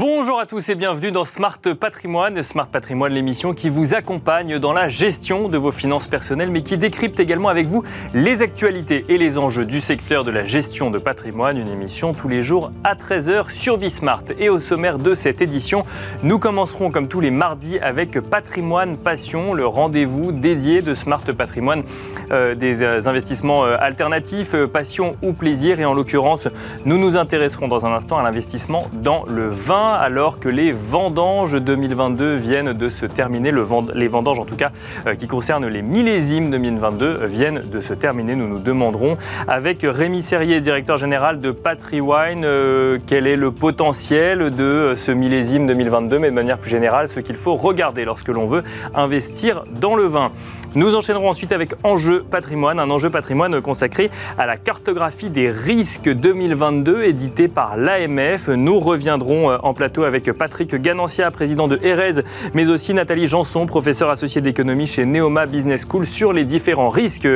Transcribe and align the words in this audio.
Bonjour 0.00 0.40
à 0.40 0.46
tous 0.46 0.66
et 0.70 0.74
bienvenue 0.76 1.10
dans 1.10 1.26
Smart 1.26 1.60
Patrimoine. 1.78 2.42
Smart 2.42 2.68
Patrimoine, 2.68 3.12
l'émission 3.12 3.52
qui 3.52 3.68
vous 3.68 3.92
accompagne 3.92 4.58
dans 4.58 4.72
la 4.72 4.88
gestion 4.88 5.50
de 5.50 5.58
vos 5.58 5.72
finances 5.72 6.08
personnelles, 6.08 6.50
mais 6.50 6.62
qui 6.62 6.78
décrypte 6.78 7.20
également 7.20 7.50
avec 7.50 7.66
vous 7.66 7.84
les 8.14 8.40
actualités 8.40 9.04
et 9.10 9.18
les 9.18 9.36
enjeux 9.36 9.66
du 9.66 9.82
secteur 9.82 10.24
de 10.24 10.30
la 10.30 10.42
gestion 10.42 10.90
de 10.90 10.96
patrimoine. 10.96 11.58
Une 11.58 11.68
émission 11.68 12.14
tous 12.14 12.28
les 12.28 12.42
jours 12.42 12.72
à 12.82 12.94
13h 12.94 13.50
sur 13.50 13.76
Bismart. 13.76 14.22
Et 14.38 14.48
au 14.48 14.58
sommaire 14.58 14.96
de 14.96 15.14
cette 15.14 15.42
édition, 15.42 15.84
nous 16.22 16.38
commencerons 16.38 16.90
comme 16.90 17.08
tous 17.08 17.20
les 17.20 17.30
mardis 17.30 17.78
avec 17.78 18.18
Patrimoine 18.20 18.96
Passion, 18.96 19.52
le 19.52 19.66
rendez-vous 19.66 20.32
dédié 20.32 20.80
de 20.80 20.94
Smart 20.94 21.20
Patrimoine, 21.20 21.82
euh, 22.30 22.54
des 22.54 22.82
euh, 22.82 23.06
investissements 23.06 23.66
euh, 23.66 23.76
alternatifs, 23.78 24.56
passion 24.72 25.16
ou 25.20 25.34
plaisir. 25.34 25.78
Et 25.78 25.84
en 25.84 25.92
l'occurrence, 25.92 26.48
nous 26.86 26.96
nous 26.96 27.18
intéresserons 27.18 27.68
dans 27.68 27.84
un 27.84 27.92
instant 27.92 28.16
à 28.16 28.22
l'investissement 28.22 28.88
dans 28.94 29.26
le 29.28 29.50
vin 29.50 29.89
alors 29.94 30.38
que 30.38 30.48
les 30.48 30.72
vendanges 30.72 31.54
2022 31.54 32.34
viennent 32.34 32.72
de 32.72 32.90
se 32.90 33.06
terminer. 33.06 33.52
Les 33.94 34.08
vendanges, 34.08 34.38
en 34.38 34.44
tout 34.44 34.56
cas, 34.56 34.70
euh, 35.06 35.14
qui 35.14 35.26
concernent 35.26 35.66
les 35.66 35.82
millésimes 35.82 36.50
2022, 36.50 37.06
euh, 37.06 37.26
viennent 37.26 37.60
de 37.60 37.80
se 37.80 37.94
terminer. 37.94 38.34
Nous 38.34 38.48
nous 38.48 38.58
demanderons 38.58 39.16
avec 39.48 39.78
Rémi 39.82 40.22
Serrier, 40.22 40.60
directeur 40.60 40.98
général 40.98 41.40
de 41.40 41.50
PatriWine, 41.50 42.44
euh, 42.44 42.98
quel 43.06 43.26
est 43.26 43.36
le 43.36 43.50
potentiel 43.50 44.50
de 44.50 44.94
ce 44.96 45.12
millésime 45.12 45.66
2022, 45.66 46.18
mais 46.18 46.30
de 46.30 46.34
manière 46.34 46.58
plus 46.58 46.70
générale, 46.70 47.08
ce 47.08 47.20
qu'il 47.20 47.36
faut 47.36 47.56
regarder 47.56 48.04
lorsque 48.04 48.28
l'on 48.28 48.46
veut 48.46 48.62
investir 48.94 49.64
dans 49.80 49.94
le 49.94 50.04
vin. 50.04 50.32
Nous 50.76 50.94
enchaînerons 50.94 51.28
ensuite 51.28 51.50
avec 51.50 51.72
Enjeu 51.82 52.22
patrimoine, 52.22 52.78
un 52.78 52.90
enjeu 52.90 53.10
patrimoine 53.10 53.60
consacré 53.60 54.08
à 54.38 54.46
la 54.46 54.56
cartographie 54.56 55.28
des 55.28 55.50
risques 55.50 56.08
2022 56.08 57.02
édité 57.02 57.48
par 57.48 57.76
l'AMF. 57.76 58.48
Nous 58.48 58.78
reviendrons 58.78 59.50
euh, 59.50 59.58
plateau 59.74 60.04
avec 60.04 60.30
Patrick 60.32 60.74
Ganancia, 60.74 61.30
président 61.30 61.68
de 61.68 61.78
Erez, 61.82 62.22
mais 62.54 62.68
aussi 62.68 62.94
Nathalie 62.94 63.26
Janson, 63.26 63.66
professeur 63.66 64.10
associé 64.10 64.40
d'économie 64.40 64.86
chez 64.86 65.04
Neoma 65.04 65.46
Business 65.46 65.86
School, 65.88 66.06
sur 66.06 66.32
les 66.32 66.44
différents 66.44 66.88
risques 66.88 67.28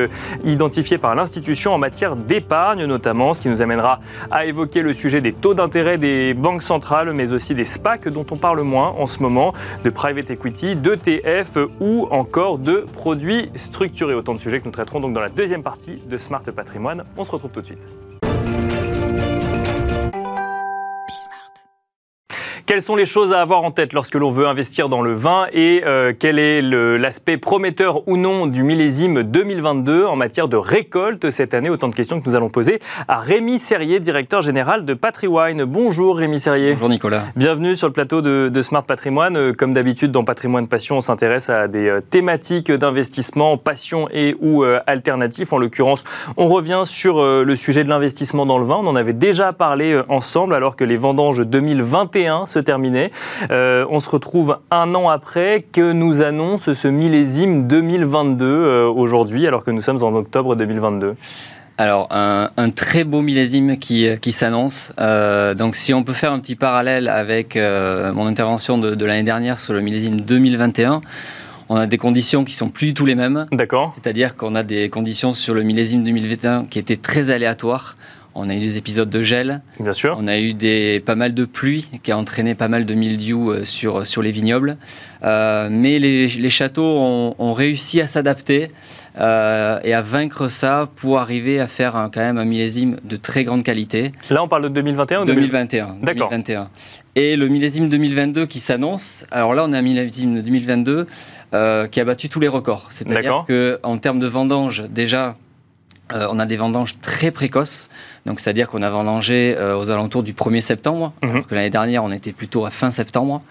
identifiés 0.45 0.99
par 0.99 1.15
l'institution 1.15 1.75
en 1.75 1.79
matière 1.79 2.17
d'épargne 2.17 2.85
notamment, 2.85 3.35
ce 3.35 3.43
qui 3.43 3.49
nous 3.49 3.63
amènera 3.63 4.01
à 4.31 4.47
évoquer 4.47 4.83
le 4.83 4.93
sujet 4.93 5.21
des 5.21 5.33
taux 5.33 5.55
d'intérêt 5.55 5.99
des 5.99 6.35
banques 6.35 6.63
centrales, 6.63 7.13
mais 7.13 7.33
aussi 7.33 7.55
des 7.55 7.65
SPAC 7.65 8.09
dont 8.09 8.27
on 8.31 8.37
parle 8.37 8.63
moins 8.63 8.89
en 8.99 9.07
ce 9.07 9.23
moment, 9.23 9.53
de 9.85 9.91
private 9.91 10.31
equity, 10.31 10.77
d'ETF 10.77 11.59
ou 11.81 12.07
encore 12.11 12.59
de 12.59 12.85
produits 12.93 13.51
structurés. 13.55 14.15
Autant 14.15 14.35
de 14.35 14.41
sujets 14.41 14.61
que 14.61 14.67
nous 14.67 14.71
traiterons 14.71 15.01
donc 15.01 15.13
dans 15.13 15.21
la 15.21 15.29
deuxième 15.29 15.63
partie 15.63 16.03
de 16.07 16.19
Smart 16.19 16.43
Patrimoine. 16.43 17.05
On 17.17 17.25
se 17.25 17.31
retrouve 17.31 17.53
tout 17.53 17.61
de 17.61 17.67
suite. 17.67 18.24
Quelles 22.67 22.81
sont 22.81 22.97
les 22.97 23.05
choses 23.05 23.35
à 23.35 23.43
avoir 23.43 23.63
en 23.63 23.71
tête 23.71 23.93
lorsque 23.93 24.15
l'on 24.15 24.31
veut 24.31 24.47
investir 24.47 24.89
dans 24.89 25.03
le 25.03 25.13
vin 25.13 25.49
et 25.53 25.83
euh, 25.85 26.15
quel 26.19 26.39
est 26.39 26.63
l'aspect 26.63 27.37
prometteur 27.37 28.09
ou 28.09 28.17
non 28.17 28.47
du 28.47 28.63
millésime 28.63 29.23
2022 29.23 30.07
en 30.07 30.17
matière 30.17 30.49
de 30.49 30.57
récolte 30.57 31.29
cette 31.29 31.53
année? 31.53 31.69
Autant 31.69 31.89
de 31.89 31.95
questions 31.95 32.23
que 32.23 32.27
nous 32.27 32.35
allons 32.35 32.49
poser 32.49 32.79
à 33.07 33.19
Rémi 33.19 33.59
Serrier, 33.59 34.01
directeur 34.01 34.41
général 34.41 34.87
de 34.87 34.95
PatriWine. 34.95 35.65
Bonjour 35.65 36.17
Rémi 36.17 36.41
Serrier. 36.41 36.73
Bonjour 36.73 36.89
Nicolas. 36.89 37.25
Bienvenue 37.37 37.77
sur 37.77 37.87
le 37.87 37.93
plateau 37.93 38.23
de, 38.23 38.49
de 38.51 38.63
Smart 38.63 38.83
Patrimoine. 38.83 39.37
Euh, 39.37 39.53
Comme 39.53 39.75
d'habitude, 39.75 40.11
dans 40.11 40.25
Patrimoine 40.25 40.67
Passion, 40.67 40.97
on 40.97 41.03
s'intéresse 41.03 41.51
à 41.51 41.69
des 41.69 41.87
euh, 41.87 42.01
thématiques 42.01 42.73
d'investissement, 42.73 43.59
passion 43.59 44.09
et 44.11 44.37
ou 44.41 44.65
euh, 44.65 44.81
alternatifs. 44.87 45.53
En 45.53 45.59
l'occurrence, 45.59 46.03
on 46.39 46.47
revient 46.47 46.85
sur 46.87 47.21
euh, 47.21 47.45
le 47.45 47.57
sujet 47.57 47.85
de 47.85 47.91
l'investissement 47.91 48.47
dans 48.47 48.57
le 48.57 48.65
vin. 48.65 48.77
On 48.77 48.87
en 48.87 48.97
avait 48.97 49.13
déjà 49.13 49.53
parlé 49.53 50.01
ensemble 50.09 50.55
alors 50.55 50.77
que 50.77 50.85
les 50.85 50.97
vendanges 50.97 51.41
2021 51.41 52.47
se 52.55 52.59
terminaient. 52.59 53.11
Euh, 53.51 53.85
on 53.91 54.01
se 54.01 54.09
retrouve 54.09 54.59
un 54.71 54.95
an 54.95 55.09
après 55.09 55.65
que 55.73 55.93
nous 55.93 56.23
annonce 56.23 56.73
ce 56.73 56.89
millésime 56.89 57.67
2022 57.69 58.45
euh, 58.45 58.87
aujourd'hui 58.87 59.47
alors 59.47 59.65
que 59.65 59.71
nous 59.71 59.83
sommes 59.83 60.03
en 60.03 60.15
octobre 60.15 60.57
2022. 60.57 61.15
Alors, 61.77 62.07
un, 62.13 62.51
un 62.57 62.71
très 62.71 63.03
beau 63.03 63.21
millésime 63.21 63.79
qui, 63.79 64.07
qui 64.21 64.31
s'annonce. 64.31 64.93
Euh, 65.01 65.55
donc, 65.55 65.75
si 65.75 65.93
on 65.93 66.05
peut 66.05 66.13
faire 66.13 66.33
un 66.33 66.39
petit 66.39 66.55
parallèle 66.55 67.09
avec 67.09 67.57
euh, 67.57 68.13
mon 68.13 68.27
intervention 68.27 68.79
de, 68.79 68.95
de 68.95 69.05
l'année 69.05 69.25
dernière 69.25 69.59
sur 69.59 69.73
le 69.73 69.81
millésime 69.81 70.21
2021, 70.21 71.01
on 71.69 71.77
a 71.77 71.87
des 71.87 71.99
conditions 71.99 72.45
qui 72.45 72.55
sont 72.55 72.69
plus 72.69 72.89
du 72.89 72.95
tout 72.95 73.07
les 73.07 73.17
mêmes. 73.17 73.47
D'accord 73.51 73.93
C'est-à-dire 73.95 74.37
qu'on 74.37 74.55
a 74.55 74.63
des 74.63 74.89
conditions 74.89 75.33
sur 75.33 75.53
le 75.53 75.63
millésime 75.63 76.05
2021 76.05 76.67
qui 76.67 76.79
étaient 76.79 76.97
très 76.97 77.31
aléatoires. 77.31 77.97
On 78.37 78.49
a 78.51 78.55
eu 78.57 78.59
des 78.59 78.77
épisodes 78.79 79.09
de 79.09 79.23
gel, 79.23 79.63
Bien 79.79 79.93
sûr. 79.93 80.17
on 80.21 80.27
a 80.27 80.39
eu 80.39 80.55
des, 80.55 80.99
pas 81.01 81.15
mal 81.15 81.35
de 81.35 81.45
pluie 81.45 81.89
qui 82.03 82.11
a 82.11 82.19
entraîné 82.19 82.55
pas 82.57 82.67
mal 82.67 82.85
de 82.85 82.95
mildiou 82.95 83.53
euh, 83.53 83.63
sur, 83.65 84.07
sur 84.07 84.23
les 84.23 84.33
vignobles. 84.33 84.77
Euh, 85.23 85.69
mais 85.71 85.99
les, 86.01 86.27
les 86.27 86.51
châteaux 86.51 86.97
ont, 86.99 87.35
ont 87.39 87.53
réussi 87.53 88.01
à 88.01 88.07
s'adapter 88.09 88.69
euh, 89.19 89.79
et 89.85 89.95
à 89.95 90.03
vaincre 90.03 90.49
ça 90.49 90.89
pour 90.97 91.21
arriver 91.21 91.61
à 91.61 91.69
faire 91.69 91.95
un- 91.97 92.11
quand 92.11 92.21
même 92.21 92.37
un 92.39 92.45
millésime 92.45 92.97
de 93.05 93.17
très 93.17 93.45
grande 93.45 93.63
qualité. 93.63 94.11
Là, 94.31 94.43
on 94.43 94.49
parle 94.49 94.65
de 94.65 94.69
2021 94.69 95.23
ou 95.23 95.25
2022 95.27 95.53
2021. 95.53 95.97
D'accord. 96.03 96.29
2021. 96.31 96.71
Et 97.15 97.37
le 97.37 97.47
millésime 97.47 97.89
2022 97.89 98.47
qui 98.47 98.59
s'annonce, 98.59 99.25
alors 99.31 99.55
là 99.55 99.65
on 99.69 99.73
a 99.73 99.79
un 99.79 99.83
millésime 99.83 100.35
de 100.35 100.41
2022 100.41 101.07
euh, 101.55 101.87
qui 101.87 102.01
a 102.01 102.05
battu 102.05 102.29
tous 102.29 102.41
les 102.41 102.49
records. 102.49 102.89
C'est-à-dire 102.91 103.45
qu'en 103.47 103.99
termes 103.99 104.19
de 104.19 104.27
vendanges, 104.27 104.83
déjà, 104.91 105.37
on 106.13 106.39
a 106.41 106.47
des 106.47 106.57
vendanges 106.57 106.99
très 107.01 107.31
précoces. 107.31 107.89
Donc 108.27 108.41
c'est-à-dire 108.41 108.69
qu'on 108.69 108.83
a 108.83 108.91
vendangé 108.91 109.55
euh, 109.59 109.77
aux 109.79 109.91
alentours 109.91 110.23
du 110.23 110.33
1er 110.33 110.61
septembre, 110.63 111.13
Mhm. 111.23 111.31
alors 111.31 111.47
que 111.47 111.55
l'année 111.55 111.71
dernière 111.71 112.05
on 112.05 112.11
était 112.13 112.33
plutôt 112.33 112.65
à 112.65 112.71
fin 112.71 112.91
septembre. 112.91 113.43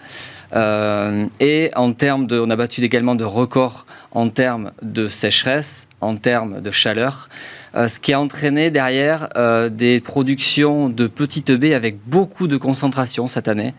Euh, 0.54 1.26
et 1.40 1.70
en 1.74 1.92
termes 1.92 2.26
de, 2.26 2.38
on 2.38 2.48
a 2.50 2.56
battu 2.56 2.82
également 2.82 3.14
de 3.14 3.24
records 3.24 3.86
en 4.12 4.28
termes 4.28 4.70
de 4.82 5.08
sécheresse, 5.08 5.88
en 6.00 6.16
termes 6.16 6.60
de 6.60 6.70
chaleur, 6.70 7.28
euh, 7.74 7.88
ce 7.88 7.98
qui 7.98 8.12
a 8.12 8.20
entraîné 8.20 8.70
derrière 8.70 9.30
euh, 9.36 9.68
des 9.68 10.00
productions 10.00 10.88
de 10.88 11.06
petites 11.08 11.50
baies 11.50 11.74
avec 11.74 11.96
beaucoup 12.06 12.46
de 12.46 12.56
concentration 12.56 13.26
cette 13.26 13.48
année. 13.48 13.74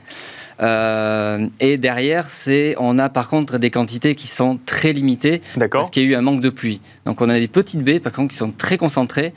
Euh, 0.61 1.47
et 1.59 1.77
derrière, 1.77 2.29
c'est, 2.29 2.75
on 2.79 2.97
a 2.97 3.09
par 3.09 3.27
contre 3.27 3.57
des 3.57 3.69
quantités 3.69 4.15
qui 4.15 4.27
sont 4.27 4.57
très 4.65 4.93
limitées 4.93 5.41
parce 5.79 5.89
qu'il 5.89 6.03
y 6.03 6.05
a 6.07 6.09
eu 6.09 6.15
un 6.15 6.21
manque 6.21 6.41
de 6.41 6.49
pluie. 6.49 6.81
Donc 7.05 7.21
on 7.21 7.29
a 7.29 7.37
des 7.39 7.47
petites 7.49 7.83
baies 7.83 7.99
par 7.99 8.13
contre 8.13 8.31
qui 8.31 8.37
sont 8.37 8.51
très 8.51 8.77
concentrées 8.77 9.33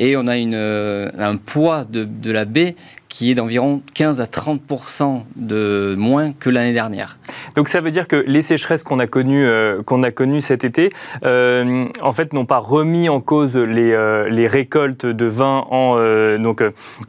et 0.00 0.16
on 0.16 0.26
a 0.26 0.36
euh, 0.36 1.10
un 1.16 1.36
poids 1.36 1.84
de, 1.84 2.32
la 2.32 2.46
baie 2.46 2.74
qui 3.08 3.30
est 3.30 3.34
d'environ 3.34 3.82
15 3.94 4.20
à 4.20 4.26
30 4.26 4.62
de 5.36 5.94
moins 5.96 6.32
que 6.32 6.48
l'année 6.48 6.72
dernière. 6.72 7.18
Donc 7.54 7.68
ça 7.68 7.80
veut 7.80 7.90
dire 7.90 8.08
que 8.08 8.16
les 8.16 8.40
sécheresses 8.40 8.82
qu'on 8.82 8.98
a 8.98 9.06
connues 9.06 9.46
euh, 9.46 9.76
cet 10.40 10.64
été, 10.64 10.90
euh, 11.24 11.86
en 12.00 12.12
fait, 12.12 12.32
n'ont 12.32 12.46
pas 12.46 12.58
remis 12.58 13.08
en 13.08 13.20
cause 13.20 13.56
les, 13.56 14.46
récoltes 14.46 15.06
de 15.06 15.26
vin 15.26 15.64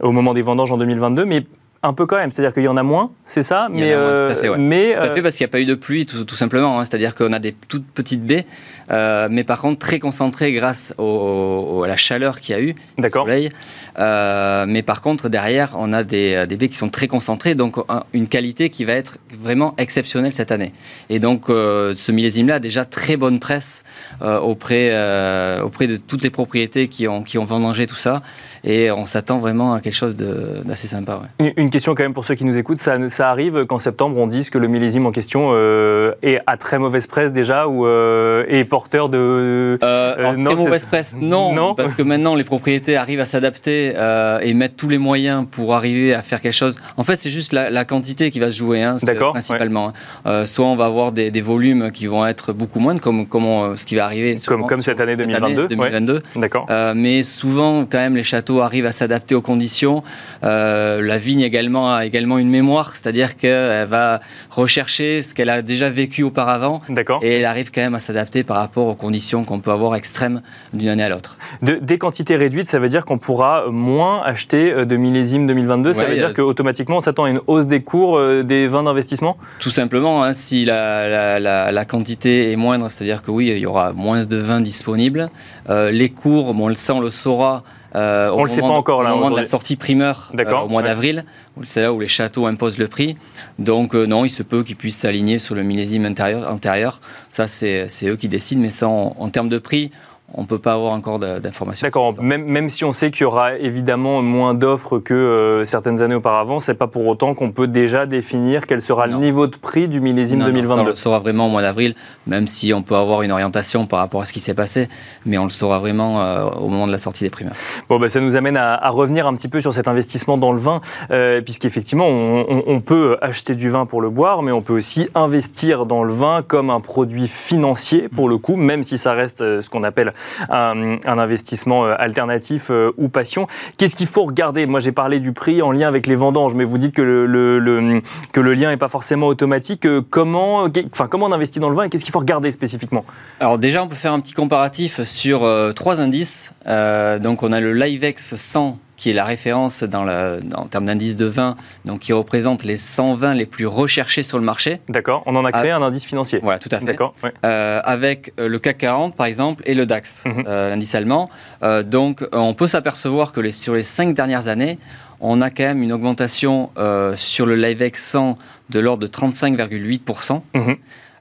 au 0.00 0.12
moment 0.12 0.34
des 0.34 0.42
vendanges 0.42 0.70
en 0.70 0.76
2022, 0.76 1.24
mais 1.24 1.46
un 1.84 1.92
peu 1.92 2.06
quand 2.06 2.16
même. 2.18 2.30
C'est-à-dire 2.30 2.52
qu'il 2.54 2.62
y 2.62 2.68
en 2.68 2.76
a 2.76 2.82
moins, 2.82 3.10
c'est 3.26 3.42
ça 3.42 3.68
moins, 3.68 3.80
tout 4.26 4.32
à 4.32 4.34
fait, 4.36 4.48
ouais. 4.48 4.58
mais 4.58 4.94
Tout 4.94 5.00
à 5.00 5.04
euh, 5.06 5.14
fait 5.14 5.22
parce 5.22 5.36
qu'il 5.36 5.44
n'y 5.44 5.50
a 5.50 5.52
pas 5.52 5.60
eu 5.60 5.64
de 5.66 5.74
pluie 5.74 6.06
tout, 6.06 6.24
tout 6.24 6.34
simplement. 6.36 6.78
hein. 6.78 6.84
C'est-à-dire 6.84 7.14
qu'on 7.14 7.32
a 7.32 7.38
des 7.38 7.52
toutes 7.68 7.86
petites 7.86 8.24
baies, 8.24 8.46
euh, 8.90 9.28
mais 9.30 9.42
par 9.44 9.60
contre 9.60 9.78
très 9.78 9.98
concentrées 9.98 10.52
grâce 10.52 10.94
au- 10.98 11.02
au- 11.02 11.82
à 11.84 11.88
la 11.88 11.96
chaleur 11.96 12.40
qu'il 12.40 12.54
y 12.54 12.58
a 12.58 12.62
eu, 12.62 12.74
le 12.98 13.10
soleil. 13.10 13.50
Euh, 13.98 14.64
mais 14.68 14.82
par 14.82 15.00
contre 15.02 15.28
derrière, 15.28 15.74
on 15.76 15.92
a 15.92 16.02
des, 16.04 16.46
des 16.46 16.56
baies 16.56 16.68
qui 16.68 16.78
sont 16.78 16.88
très 16.88 17.08
concentrées, 17.08 17.54
donc 17.54 17.76
un- 17.88 18.04
une 18.12 18.28
qualité 18.28 18.70
qui 18.70 18.84
va 18.84 18.92
être 18.94 19.18
vraiment 19.38 19.74
exceptionnelle 19.76 20.34
cette 20.34 20.52
année. 20.52 20.72
Et 21.10 21.18
donc 21.18 21.50
euh, 21.50 21.94
ce 21.94 22.12
millésime-là 22.12 22.54
a 22.54 22.58
déjà 22.60 22.84
très 22.84 23.16
bonne 23.16 23.40
presse 23.40 23.84
euh, 24.22 24.38
auprès, 24.38 24.90
euh, 24.92 25.62
auprès 25.62 25.86
de 25.86 25.96
toutes 25.96 26.22
les 26.22 26.30
propriétés 26.30 26.88
qui 26.88 27.08
ont, 27.08 27.22
qui 27.22 27.38
ont 27.38 27.44
vendangé 27.44 27.86
tout 27.86 27.96
ça. 27.96 28.22
Et 28.64 28.90
on 28.90 29.06
s'attend 29.06 29.38
vraiment 29.38 29.74
à 29.74 29.80
quelque 29.80 29.94
chose 29.94 30.16
d'assez 30.16 30.86
sympa. 30.86 31.20
ouais. 31.40 31.52
Une- 31.56 31.70
question 31.70 31.94
quand 31.94 32.02
même 32.02 32.14
pour 32.14 32.24
ceux 32.24 32.34
qui 32.34 32.44
nous 32.44 32.56
écoutent, 32.58 32.78
ça, 32.78 32.96
ça 33.08 33.30
arrive 33.30 33.64
qu'en 33.66 33.78
septembre 33.78 34.16
on 34.18 34.26
dise 34.26 34.50
que 34.50 34.58
le 34.58 34.68
millésime 34.68 35.06
en 35.06 35.10
question 35.10 35.50
euh, 35.52 36.12
est 36.22 36.38
à 36.46 36.56
très 36.56 36.78
mauvaise 36.78 37.06
presse 37.06 37.32
déjà 37.32 37.66
ou 37.66 37.86
euh, 37.86 38.44
est 38.48 38.64
porteur 38.64 39.08
de... 39.08 39.78
Euh, 39.82 40.14
alors, 40.18 40.36
non, 40.36 40.50
très 40.54 40.64
mauvaise 40.64 40.84
presse, 40.84 41.16
non, 41.20 41.52
Non. 41.54 41.74
parce 41.74 41.94
que 41.94 42.02
maintenant 42.02 42.34
les 42.34 42.44
propriétés 42.44 42.96
arrivent 42.96 43.20
à 43.20 43.26
s'adapter 43.26 43.94
et 44.42 44.54
mettent 44.54 44.76
tous 44.76 44.88
les 44.88 44.98
moyens 44.98 45.46
pour 45.50 45.74
arriver 45.74 46.14
à 46.14 46.22
faire 46.22 46.40
quelque 46.40 46.52
chose. 46.52 46.78
En 46.96 47.04
fait, 47.04 47.18
c'est 47.20 47.30
juste 47.30 47.52
la, 47.52 47.70
la 47.70 47.84
quantité 47.84 48.30
qui 48.30 48.38
va 48.38 48.50
se 48.50 48.56
jouer, 48.58 48.82
hein, 48.82 48.96
principalement. 49.32 49.92
hein. 50.24 50.44
Soit 50.46 50.66
on 50.66 50.76
va 50.76 50.84
avoir 50.86 51.12
des, 51.12 51.30
des 51.30 51.40
volumes 51.40 51.90
qui 51.90 52.06
vont 52.06 52.24
être 52.26 52.52
beaucoup 52.52 52.78
moindres, 52.80 53.00
comme, 53.00 53.26
comme 53.26 53.46
on- 53.46 53.76
ce 53.76 53.84
qui 53.86 53.94
va 53.96 54.04
arriver. 54.04 54.36
comme 54.46 54.82
cette 54.82 55.00
année 55.00 55.16
2022, 55.16 55.62
ouais. 55.62 55.68
2022. 55.68 56.22
D'accord. 56.36 56.66
Euh, 56.70 56.92
mais 56.94 57.22
souvent, 57.22 57.84
quand 57.90 57.98
même, 57.98 58.16
les 58.16 58.22
châteaux 58.22 58.51
arrivent 58.60 58.86
à 58.86 58.92
s'adapter 58.92 59.34
aux 59.34 59.40
conditions. 59.40 60.02
Euh, 60.44 61.00
la 61.00 61.18
vigne 61.18 61.42
a 61.42 62.04
également 62.04 62.38
une 62.38 62.50
mémoire, 62.50 62.94
c'est-à-dire 62.94 63.36
qu'elle 63.36 63.86
va 63.86 64.20
rechercher 64.54 65.22
ce 65.22 65.34
qu'elle 65.34 65.48
a 65.50 65.62
déjà 65.62 65.88
vécu 65.90 66.22
auparavant. 66.22 66.80
D'accord. 66.88 67.20
Et 67.22 67.36
elle 67.38 67.44
arrive 67.44 67.70
quand 67.70 67.80
même 67.80 67.94
à 67.94 68.00
s'adapter 68.00 68.44
par 68.44 68.58
rapport 68.58 68.86
aux 68.86 68.94
conditions 68.94 69.44
qu'on 69.44 69.60
peut 69.60 69.70
avoir 69.70 69.94
extrêmes 69.94 70.42
d'une 70.74 70.88
année 70.88 71.02
à 71.02 71.08
l'autre. 71.08 71.36
De, 71.62 71.74
des 71.74 71.98
quantités 71.98 72.36
réduites, 72.36 72.68
ça 72.68 72.78
veut 72.78 72.88
dire 72.90 73.04
qu'on 73.04 73.18
pourra 73.18 73.64
moins 73.70 74.22
acheter 74.22 74.72
euh, 74.72 74.84
de 74.84 74.96
millésime 74.96 75.46
2022 75.46 75.92
Ça 75.94 76.04
veut 76.04 76.10
y 76.14 76.20
a- 76.20 76.26
dire 76.26 76.34
qu'automatiquement, 76.34 76.98
on 76.98 77.00
s'attend 77.00 77.24
à 77.24 77.30
une 77.30 77.40
hausse 77.46 77.66
des 77.66 77.80
cours 77.82 78.18
euh, 78.18 78.42
des 78.42 78.68
vins 78.68 78.82
d'investissement? 78.82 79.36
Tout 79.58 79.70
simplement, 79.70 80.22
hein, 80.22 80.32
si 80.34 80.64
la, 80.64 81.08
la- 81.08 81.40
la- 81.40 81.72
la 81.72 81.84
quantité 81.84 82.52
est 82.52 82.56
moindre, 82.56 82.90
c'est-à-dire 82.90 83.22
que 83.22 83.30
oui, 83.30 83.48
il 83.50 83.58
y 83.58 83.66
aura 83.66 83.92
moins 83.94 84.24
de 84.24 84.36
vin 84.36 84.60
disponible. 84.60 85.30
Euh, 85.70 85.90
les 85.90 86.10
cours, 86.10 86.52
bon, 86.54 86.64
on 86.66 86.68
le 86.68 86.74
sait, 86.74 86.92
on 86.92 87.00
le 87.00 87.10
saura. 87.10 87.62
euh, 87.94 88.30
au 88.30 88.40
On 88.40 88.44
le 88.44 88.48
sait 88.50 88.60
pas 88.60 88.68
de- 88.68 88.72
encore, 88.72 89.02
là, 89.02 89.12
Au 89.14 89.16
moment 89.18 89.30
de 89.30 89.36
la 89.36 89.44
sortie 89.44 89.76
primeur, 89.76 90.32
euh, 90.38 90.44
au 90.64 90.68
mois 90.68 90.80
ouais. 90.82 90.88
d'avril, 90.88 91.24
c'est 91.64 91.82
là 91.82 91.92
où 91.92 92.00
les 92.00 92.08
châteaux 92.08 92.46
imposent 92.46 92.78
le 92.78 92.88
prix. 92.88 93.16
Donc 93.58 93.94
euh, 93.94 94.06
non, 94.06 94.24
il 94.24 94.30
se 94.30 94.41
peut 94.42 94.62
qu'ils 94.62 94.76
puissent 94.76 94.98
s'aligner 94.98 95.38
sur 95.38 95.54
le 95.54 95.62
millésime 95.62 96.04
antérieur. 96.06 97.00
Ça, 97.30 97.48
c'est 97.48 97.88
eux 98.04 98.16
qui 98.16 98.28
décident, 98.28 98.60
mais 98.60 98.70
ça, 98.70 98.88
en 98.88 99.28
termes 99.30 99.48
de 99.48 99.58
prix, 99.58 99.90
on 100.34 100.42
ne 100.42 100.46
peut 100.46 100.58
pas 100.58 100.72
avoir 100.74 100.92
encore 100.92 101.18
d'informations. 101.18 101.86
D'accord, 101.86 102.14
même, 102.22 102.44
même 102.44 102.68
si 102.70 102.84
on 102.84 102.92
sait 102.92 103.10
qu'il 103.10 103.22
y 103.22 103.24
aura 103.24 103.56
évidemment 103.58 104.22
moins 104.22 104.54
d'offres 104.54 104.98
que 104.98 105.12
euh, 105.14 105.64
certaines 105.64 106.00
années 106.00 106.14
auparavant, 106.14 106.60
c'est 106.60 106.74
pas 106.74 106.86
pour 106.86 107.06
autant 107.06 107.34
qu'on 107.34 107.50
peut 107.52 107.66
déjà 107.66 108.06
définir 108.06 108.66
quel 108.66 108.80
sera 108.82 109.06
Non. 109.06 109.18
le 109.18 109.24
niveau 109.24 109.46
de 109.46 109.56
prix 109.56 109.88
du 109.88 110.00
millésime 110.00 110.38
Non, 110.38 110.46
non, 110.46 110.50
ça, 110.52 110.58
on 110.58 110.62
2022. 110.62 110.90
le 110.90 110.94
saura 110.96 111.18
vraiment 111.18 111.46
au 111.46 111.50
mois 111.50 111.62
d'avril, 111.62 111.94
même 112.26 112.46
si 112.46 112.72
on 112.72 112.82
peut 112.82 112.96
avoir 112.96 113.22
une 113.22 113.32
orientation 113.32 113.86
par 113.86 113.98
rapport 113.98 114.22
à 114.22 114.24
ce 114.24 114.32
qui 114.32 114.40
s'est 114.40 114.54
passé, 114.54 114.88
mais 115.26 115.36
on 115.38 115.44
le 115.44 115.50
saura 115.50 115.78
vraiment 115.78 116.22
euh, 116.22 116.44
au 116.60 116.68
moment 116.68 116.86
de 116.86 116.92
la 116.92 116.98
sortie 116.98 117.24
des 117.24 117.30
primeurs. 117.30 117.54
Bon, 117.88 117.98
bah, 117.98 118.08
ça 118.08 118.20
nous 118.20 118.36
amène 118.36 118.56
à, 118.56 118.74
à 118.74 118.90
revenir 118.90 119.26
un 119.26 119.34
petit 119.34 119.48
peu 119.48 119.60
sur 119.60 119.74
cet 119.74 119.88
investissement 119.88 120.38
dans 120.38 120.52
le 120.52 120.58
vin, 120.58 120.80
euh, 121.10 121.40
puisqu'effectivement, 121.42 122.06
on, 122.06 122.46
on- 122.48 122.62
on 122.66 122.80
peut 122.80 123.16
acheter 123.20 123.54
du 123.54 123.68
vin 123.68 123.86
pour 123.86 124.00
le 124.00 124.08
boire, 124.10 124.42
mais 124.42 124.52
on 124.52 124.62
peut 124.62 124.72
aussi 124.74 125.08
investir 125.14 125.84
dans 125.86 126.04
le 126.04 126.12
vin 126.12 126.42
comme 126.46 126.70
un 126.70 126.80
produit 126.80 127.28
financier, 127.28 128.08
pour 128.08 128.28
le 128.28 128.38
coup, 128.38 128.56
même 128.56 128.82
si 128.82 128.98
ça 128.98 129.12
reste 129.12 129.40
euh, 129.40 129.60
ce 129.60 129.68
qu'on 129.68 129.82
appelle 129.82 130.12
un, 130.48 130.98
un 131.04 131.18
investissement 131.18 131.86
euh, 131.86 131.94
alternatif 131.98 132.70
euh, 132.70 132.92
ou 132.98 133.08
passion. 133.08 133.46
Qu'est-ce 133.76 133.96
qu'il 133.96 134.06
faut 134.06 134.24
regarder? 134.24 134.66
Moi, 134.66 134.80
j'ai 134.80 134.92
parlé 134.92 135.18
du 135.18 135.32
prix 135.32 135.62
en 135.62 135.72
lien 135.72 135.88
avec 135.88 136.06
les 136.06 136.14
vendanges, 136.14 136.54
mais 136.54 136.64
vous 136.64 136.78
dites 136.78 136.94
que 136.94 137.02
le, 137.02 138.54
lien 138.54 138.70
n'est 138.70 138.76
pas 138.76 138.88
forcément 138.88 139.26
automatique. 139.26 139.86
Euh, 139.86 140.02
Comment, 140.10 140.68
enfin, 140.92 141.08
on 141.12 141.32
investit 141.32 141.60
dans 141.60 141.70
le 141.70 141.76
vin 141.76 141.84
et 141.84 141.88
qu'est-ce 141.88 142.04
qu'il 142.04 142.12
faut 142.12 142.18
regarder 142.18 142.50
spécifiquement? 142.50 143.04
Alors 143.40 143.58
déjà, 143.58 143.82
on 143.82 143.88
peut 143.88 143.94
faire 143.94 144.12
un 144.12 144.20
petit 144.20 144.34
comparatif 144.34 145.02
sur 145.04 145.44
euh, 145.44 145.72
trois 145.72 146.00
indices. 146.00 146.52
Euh, 146.66 147.18
donc 147.18 147.42
on 147.42 147.52
a 147.52 147.60
le 147.60 147.72
Livex 147.72 148.34
100 148.34 148.78
qui 148.96 149.10
est 149.10 149.14
la 149.14 149.24
référence 149.24 149.82
dans 149.82 150.04
la- 150.04 150.40
dans- 150.40 150.62
en 150.62 150.66
termes 150.66 150.86
d'indice 150.86 151.16
de 151.16 151.24
vin, 151.26 151.56
donc 151.84 152.00
qui 152.00 152.12
représente 152.12 152.62
les 152.62 152.76
100 152.76 153.14
vins 153.14 153.34
les 153.34 153.46
plus 153.46 153.66
recherchés 153.66 154.22
sur 154.22 154.38
le 154.38 154.44
marché. 154.44 154.80
D'accord 154.88 155.22
On 155.26 155.34
en 155.34 155.44
a 155.44 155.50
créé 155.52 155.70
un 155.70 155.82
indice 155.82 156.04
financier. 156.04 156.38
Voilà, 156.42 156.58
tout 156.58 156.68
à 156.72 156.78
fait. 156.78 156.84
D'accord 156.84 157.14
ouais. 157.24 157.32
Euh, 157.44 157.80
avec 157.84 158.32
euh, 158.38 158.48
le 158.48 158.58
CAC 158.58 158.78
40 158.78 159.16
par 159.16 159.26
exemple 159.26 159.62
et 159.66 159.74
le 159.74 159.86
DAX, 159.86 160.24
Mhm. 160.26 160.44
euh, 160.46 160.68
l'indice 160.70 160.94
allemand. 160.94 161.28
Euh, 161.62 161.82
donc 161.82 162.24
on 162.32 162.54
peut 162.54 162.66
s'apercevoir 162.66 163.32
que 163.32 163.40
les- 163.40 163.52
sur 163.52 163.74
les 163.74 163.84
cinq 163.84 164.14
dernières 164.14 164.48
années, 164.48 164.78
on 165.20 165.40
a 165.40 165.50
quand 165.50 165.64
même 165.64 165.82
une 165.82 165.92
augmentation 165.92 166.70
sur 167.16 167.46
le 167.46 167.54
Livex 167.56 168.02
100 168.04 168.36
de 168.70 168.80
l'ordre 168.80 169.02
de 169.02 169.06
35,8%. 169.06 170.42
Mhm. 170.54 170.76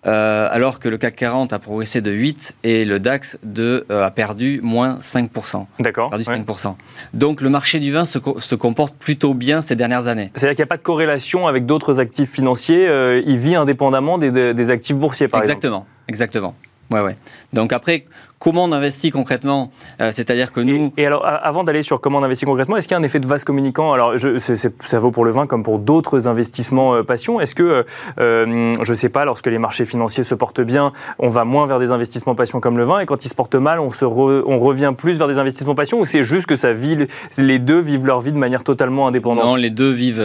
Euh, 0.07 0.47
alors 0.49 0.79
que 0.79 0.89
le 0.89 0.97
CAC 0.97 1.15
40 1.15 1.53
a 1.53 1.59
progressé 1.59 2.01
de 2.01 2.09
8 2.11 2.55
et 2.63 2.85
le 2.85 2.99
DAX 2.99 3.37
de, 3.43 3.85
euh, 3.91 4.03
a 4.03 4.09
perdu 4.09 4.59
moins 4.63 4.97
5%. 4.99 5.67
D'accord. 5.79 6.09
Perdu 6.09 6.25
ouais. 6.27 6.39
5%. 6.39 6.75
Donc 7.13 7.41
le 7.41 7.49
marché 7.49 7.79
du 7.79 7.91
vin 7.91 8.03
se, 8.03 8.17
co- 8.17 8.39
se 8.39 8.55
comporte 8.55 8.95
plutôt 8.95 9.35
bien 9.35 9.61
ces 9.61 9.75
dernières 9.75 10.07
années. 10.07 10.31
C'est-à-dire 10.33 10.55
qu'il 10.55 10.63
n'y 10.63 10.67
a 10.69 10.73
pas 10.73 10.77
de 10.77 10.81
corrélation 10.81 11.45
avec 11.47 11.67
d'autres 11.67 11.99
actifs 11.99 12.31
financiers. 12.31 12.87
euh, 12.89 13.21
il 13.27 13.37
vit 13.37 13.53
indépendamment 13.55 14.17
des, 14.17 14.31
des- 14.31 14.55
des 14.55 14.69
actifs 14.71 14.95
boursiers, 14.95 15.27
par 15.27 15.41
exemple. 15.43 15.57
exactement, 15.57 15.85
exactement. 16.07 16.55
Ouais, 16.89 17.01
ouais. 17.01 17.15
Donc 17.53 17.71
après, 17.71 18.05
comment 18.41 18.63
on 18.65 18.71
investit 18.71 19.11
concrètement 19.11 19.69
Euh, 20.01 20.09
C'est-à-dire 20.11 20.51
que 20.51 20.59
nous, 20.61 20.91
Et, 20.97 21.03
et 21.03 21.05
alors, 21.05 21.23
avant 21.25 21.63
d'aller 21.63 21.83
sur 21.83 22.01
comment 22.01 22.17
on 22.19 22.23
investit 22.23 22.45
concrètement, 22.45 22.75
est-ce 22.75 22.87
qu'il 22.87 22.95
y 22.95 22.99
a 22.99 22.99
un 22.99 23.03
effet 23.03 23.19
de 23.19 23.27
vase 23.27 23.43
communicant? 23.43 23.93
Alors, 23.93 24.17
je, 24.17 24.29
ça 24.39 24.99
vaut 24.99 25.11
pour 25.11 25.25
le 25.25 25.31
vin 25.31 25.45
comme 25.47 25.63
pour 25.63 25.77
d'autres 25.79 26.27
investissements 26.27 26.95
euh, 26.95 27.03
passion. 27.03 27.39
Est-ce 27.39 27.53
que, 27.55 27.63
euh, 27.63 27.83
euh, 28.19 28.73
je 28.81 28.91
ne 28.91 28.95
sais 28.95 29.09
pas, 29.09 29.23
lorsque 29.25 29.47
les 29.47 29.59
marchés 29.59 29.85
financiers 29.85 30.23
se 30.23 30.35
portent 30.35 30.61
bien, 30.61 30.91
on 31.19 31.29
va 31.29 31.45
moins 31.45 31.65
vers 31.67 31.79
des 31.79 31.91
investissements 31.91 32.35
passion 32.35 32.59
comme 32.59 32.77
le 32.77 32.83
vin, 32.83 32.99
et 32.99 33.05
quand 33.05 33.23
ils 33.25 33.29
se 33.29 33.35
portent 33.35 33.55
mal, 33.55 33.79
on, 33.79 33.91
se 33.91 34.05
re- 34.05 34.43
on 34.45 34.59
revient 34.59 34.93
plus 34.97 35.13
vers 35.19 35.27
des 35.27 35.37
investissements 35.37 35.75
passion, 35.75 35.99
ou 35.99 36.05
c'est 36.05 36.23
juste 36.23 36.47
que 36.47 36.55
ça 36.55 36.73
vit, 36.73 36.97
les 37.37 37.59
deux 37.59 37.79
vivent 37.79 38.05
leur 38.07 38.21
vie 38.21 38.31
de 38.31 38.37
manière 38.37 38.63
totalement 38.63 39.07
indépendante? 39.07 39.45
Non, 39.45 39.55
les 39.55 39.69
deux 39.69 39.91
vivent 39.91 40.21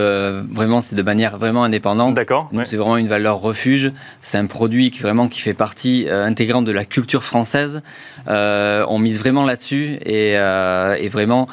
vraiment, 0.50 0.80
c'est 0.80 0.96
de 0.96 1.02
manière 1.02 1.36
vraiment 1.36 1.64
indépendante. 1.64 2.14
D'accord. 2.14 2.48
Ouais. 2.52 2.64
c'est 2.64 2.76
vraiment 2.78 2.96
une 2.96 3.08
valeur 3.08 3.40
refuge. 3.40 3.92
C'est 4.22 4.38
un 4.38 4.46
produit 4.46 4.90
qui 4.90 5.00
vraiment 5.02 5.28
qui 5.28 5.40
fait 5.40 5.54
partie 5.54 6.08
intégrante 6.10 6.64
de 6.64 6.72
la 6.72 6.84
culture 6.84 7.22
française. 7.22 7.82
Euh, 8.28 8.84
on 8.88 8.98
mise 8.98 9.18
vraiment 9.18 9.44
là-dessus 9.44 9.98
et, 10.04 10.34
euh, 10.36 10.96
et 10.98 11.08
vraiment 11.08 11.46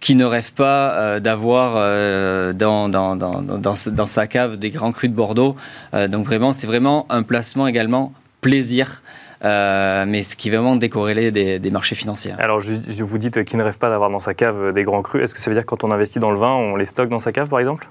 qui 0.00 0.16
ne 0.16 0.24
rêve 0.24 0.52
pas 0.52 0.94
euh, 0.94 1.20
d'avoir 1.20 1.74
dans, 2.54 2.88
dans, 2.88 3.14
dans, 3.16 3.40
dans, 3.40 4.06
sa- 4.06 4.26
cave 4.26 4.56
des 4.56 4.70
grands 4.70 4.92
crus 4.92 5.10
de 5.10 5.14
Bordeaux. 5.14 5.56
Donc 6.08 6.26
vraiment, 6.26 6.52
c'est 6.52 6.66
vraiment 6.66 7.06
un 7.08 7.22
placement 7.22 7.66
également 7.68 8.12
plaisir, 8.40 9.02
mais 9.42 10.22
ce 10.24 10.34
qui 10.34 10.48
est 10.48 10.50
vraiment 10.50 10.74
décorrélé 10.74 11.30
des, 11.30 11.70
marchés 11.70 11.94
financiers. 11.94 12.34
Alors, 12.38 12.58
je, 12.60 12.72
vous 13.04 13.18
dites 13.18 13.44
qu'il 13.44 13.58
ne 13.58 13.64
rêve 13.64 13.78
pas 13.78 13.90
d'avoir 13.90 14.10
dans 14.10 14.18
sa 14.18 14.34
cave 14.34 14.72
des 14.72 14.82
grands 14.82 15.02
crus. 15.02 15.22
Est-ce 15.22 15.34
que 15.34 15.40
ça 15.40 15.50
veut 15.50 15.54
dire 15.54 15.64
que 15.64 15.70
quand 15.70 15.84
on 15.84 15.92
investit 15.92 16.18
dans 16.18 16.32
le 16.32 16.38
vin, 16.38 16.50
on 16.50 16.74
les 16.74 16.86
stocke 16.86 17.08
dans 17.08 17.20
sa 17.20 17.30
cave, 17.30 17.48
par 17.48 17.60
exemple? 17.60 17.88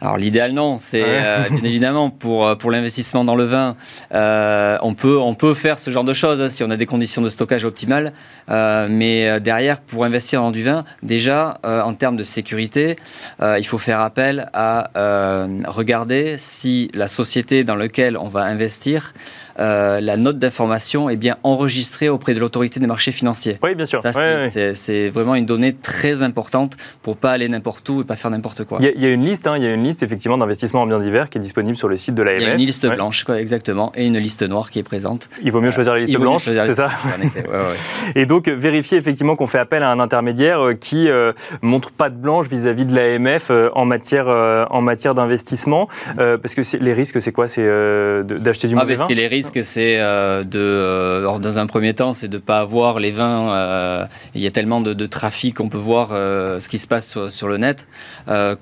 Alors 0.00 0.16
l'idéal 0.16 0.52
non, 0.52 0.78
c'est 0.78 1.02
Ouais. 1.02 1.20
euh, 1.24 1.48
bien 1.50 1.64
évidemment 1.64 2.10
pour, 2.10 2.46
euh, 2.46 2.54
pour 2.54 2.70
l'investissement 2.70 3.24
dans 3.24 3.34
le 3.34 3.44
vin, 3.44 3.76
euh, 4.14 4.78
on, 4.82 4.94
peut, 4.94 5.18
on 5.18 5.34
peut 5.34 5.54
faire 5.54 5.78
ce 5.78 5.90
genre 5.90 6.04
de 6.04 6.14
choses 6.14 6.40
hein, 6.40 6.48
si 6.48 6.62
on 6.62 6.70
a 6.70 6.76
des 6.76 6.86
conditions 6.86 7.22
de 7.22 7.28
stockage 7.30 7.64
optimales, 7.64 8.12
Euh, 8.50 8.88
mais 8.90 9.28
euh, 9.28 9.40
derrière 9.40 9.78
pour 9.80 10.04
investir 10.04 10.40
dans 10.40 10.50
du 10.50 10.62
vin, 10.62 10.84
déjà 11.02 11.58
euh, 11.66 11.82
en 11.82 11.92
termes 11.94 12.16
de 12.16 12.24
sécurité, 12.24 12.96
euh, 13.42 13.58
il 13.58 13.66
faut 13.66 13.76
faire 13.76 14.00
appel 14.00 14.48
à 14.54 14.90
euh, 14.96 15.46
regarder 15.66 16.36
si 16.38 16.90
la 16.94 17.08
société 17.08 17.62
dans 17.64 17.76
laquelle 17.76 18.16
on 18.16 18.28
va 18.28 18.42
investir, 18.44 19.12
euh, 19.60 20.00
la 20.00 20.16
note 20.16 20.38
d'information 20.38 21.08
est 21.10 21.16
bien 21.16 21.36
enregistrée 21.42 22.08
auprès 22.08 22.34
de 22.34 22.40
l'autorité 22.40 22.80
des 22.80 22.86
marchés 22.86 23.12
financiers. 23.12 23.58
Oui, 23.62 23.74
bien 23.74 23.84
sûr. 23.86 24.00
Ça, 24.02 24.08
Ouais, 24.08 24.14
c'est- 24.14 24.36
ouais. 24.36 24.50
c'est 24.50 24.74
c'est 24.74 25.10
vraiment 25.10 25.34
une 25.34 25.46
donnée 25.46 25.74
très 25.74 26.22
importante 26.22 26.76
pour 27.02 27.16
pas 27.16 27.30
aller 27.32 27.48
n'importe 27.48 27.88
où 27.88 28.00
et 28.02 28.04
pas 28.04 28.16
faire 28.16 28.30
n'importe 28.30 28.64
quoi. 28.64 28.78
Il 28.80 28.86
y, 28.86 28.88
a, 28.88 28.92
il 28.94 29.02
y 29.02 29.06
a 29.06 29.10
une 29.10 29.24
liste, 29.24 29.46
hein, 29.46 29.54
il 29.56 29.62
y 29.62 29.66
a 29.66 29.72
une 29.74 29.82
liste 29.84 30.02
effectivement 30.02 30.38
d'investissements 30.38 30.82
en 30.82 30.86
biens 30.86 30.98
divers 31.00 31.28
qui 31.28 31.38
est 31.38 31.40
disponible 31.40 31.76
sur 31.76 31.88
le 31.88 31.96
site 31.96 32.14
de 32.14 32.22
l'AMF. 32.22 32.40
Il 32.42 32.46
y 32.46 32.50
a 32.50 32.54
une 32.54 32.58
liste 32.66 32.84
Ouais. 32.84 32.94
blanche, 32.94 33.24
quoi, 33.24 33.40
exactement, 33.40 33.92
et 33.94 34.06
une 34.06 34.18
liste 34.18 34.42
noire 34.48 34.70
qui 34.70 34.78
est 34.78 34.82
présente. 34.82 35.28
Il 35.42 35.52
vaut 35.52 35.60
mieux 35.60 35.70
choisir 35.70 35.92
la 35.94 36.00
liste 36.00 36.12
mieux 36.12 36.18
blanche, 36.18 36.44
c'est 36.44 36.74
ça. 36.74 36.90
Et 38.14 38.26
donc 38.26 38.48
euh, 38.48 38.54
vérifier 38.54 38.98
effectivement 38.98 39.36
qu'on 39.36 39.46
fait 39.46 39.58
appel 39.58 39.82
à 39.82 39.90
un 39.90 40.00
intermédiaire 40.00 40.60
euh, 40.60 40.74
qui 40.74 41.08
euh, 41.10 41.32
montre 41.62 41.90
pas 41.90 42.10
de 42.10 42.16
blanche 42.16 42.48
vis-à-vis 42.48 42.84
de 42.84 42.94
l'AMF 42.94 43.48
euh, 43.50 43.70
en 43.74 43.84
matière 43.84 44.26
euh, 44.28 44.64
en 44.70 44.80
matière 44.80 45.14
d'investissement, 45.14 45.88
Euh, 46.18 46.36
parce 46.38 46.54
que 46.54 46.62
c'est- 46.62 46.78
les 46.78 46.92
risques 46.94 47.20
c'est 47.20 47.32
quoi? 47.32 47.48
C'est 47.48 47.62
euh, 47.64 48.22
d'acheter 48.22 48.68
du 48.68 48.74
Ah, 48.74 48.80
mauvais 48.80 48.94
parce 48.94 49.08
vin 49.08 49.14
que 49.14 49.18
les 49.18 49.26
risques, 49.26 49.47
c'est 49.62 49.98
euh, 49.98 50.44
de, 50.44 50.58
euh, 50.58 51.18
alors, 51.20 51.40
dans 51.40 51.58
un 51.58 51.66
premier 51.66 51.94
temps, 51.94 52.14
c'est 52.14 52.28
de 52.28 52.36
ne 52.36 52.42
pas 52.42 52.58
avoir 52.58 52.98
les 52.98 53.10
vins. 53.10 53.52
euh, 53.54 54.04
il 54.34 54.40
y 54.40 54.46
a 54.46 54.50
tellement 54.50 54.80
de, 54.80 54.94
de 54.94 55.06
trafic, 55.06 55.60
on 55.60 55.68
peut 55.68 55.78
voir 55.78 56.08
ce 56.10 56.68
qui 56.68 56.78
se 56.78 56.86
passe 56.86 57.08
sur, 57.08 57.30
sur 57.32 57.48
le 57.48 57.56
net, 57.56 57.86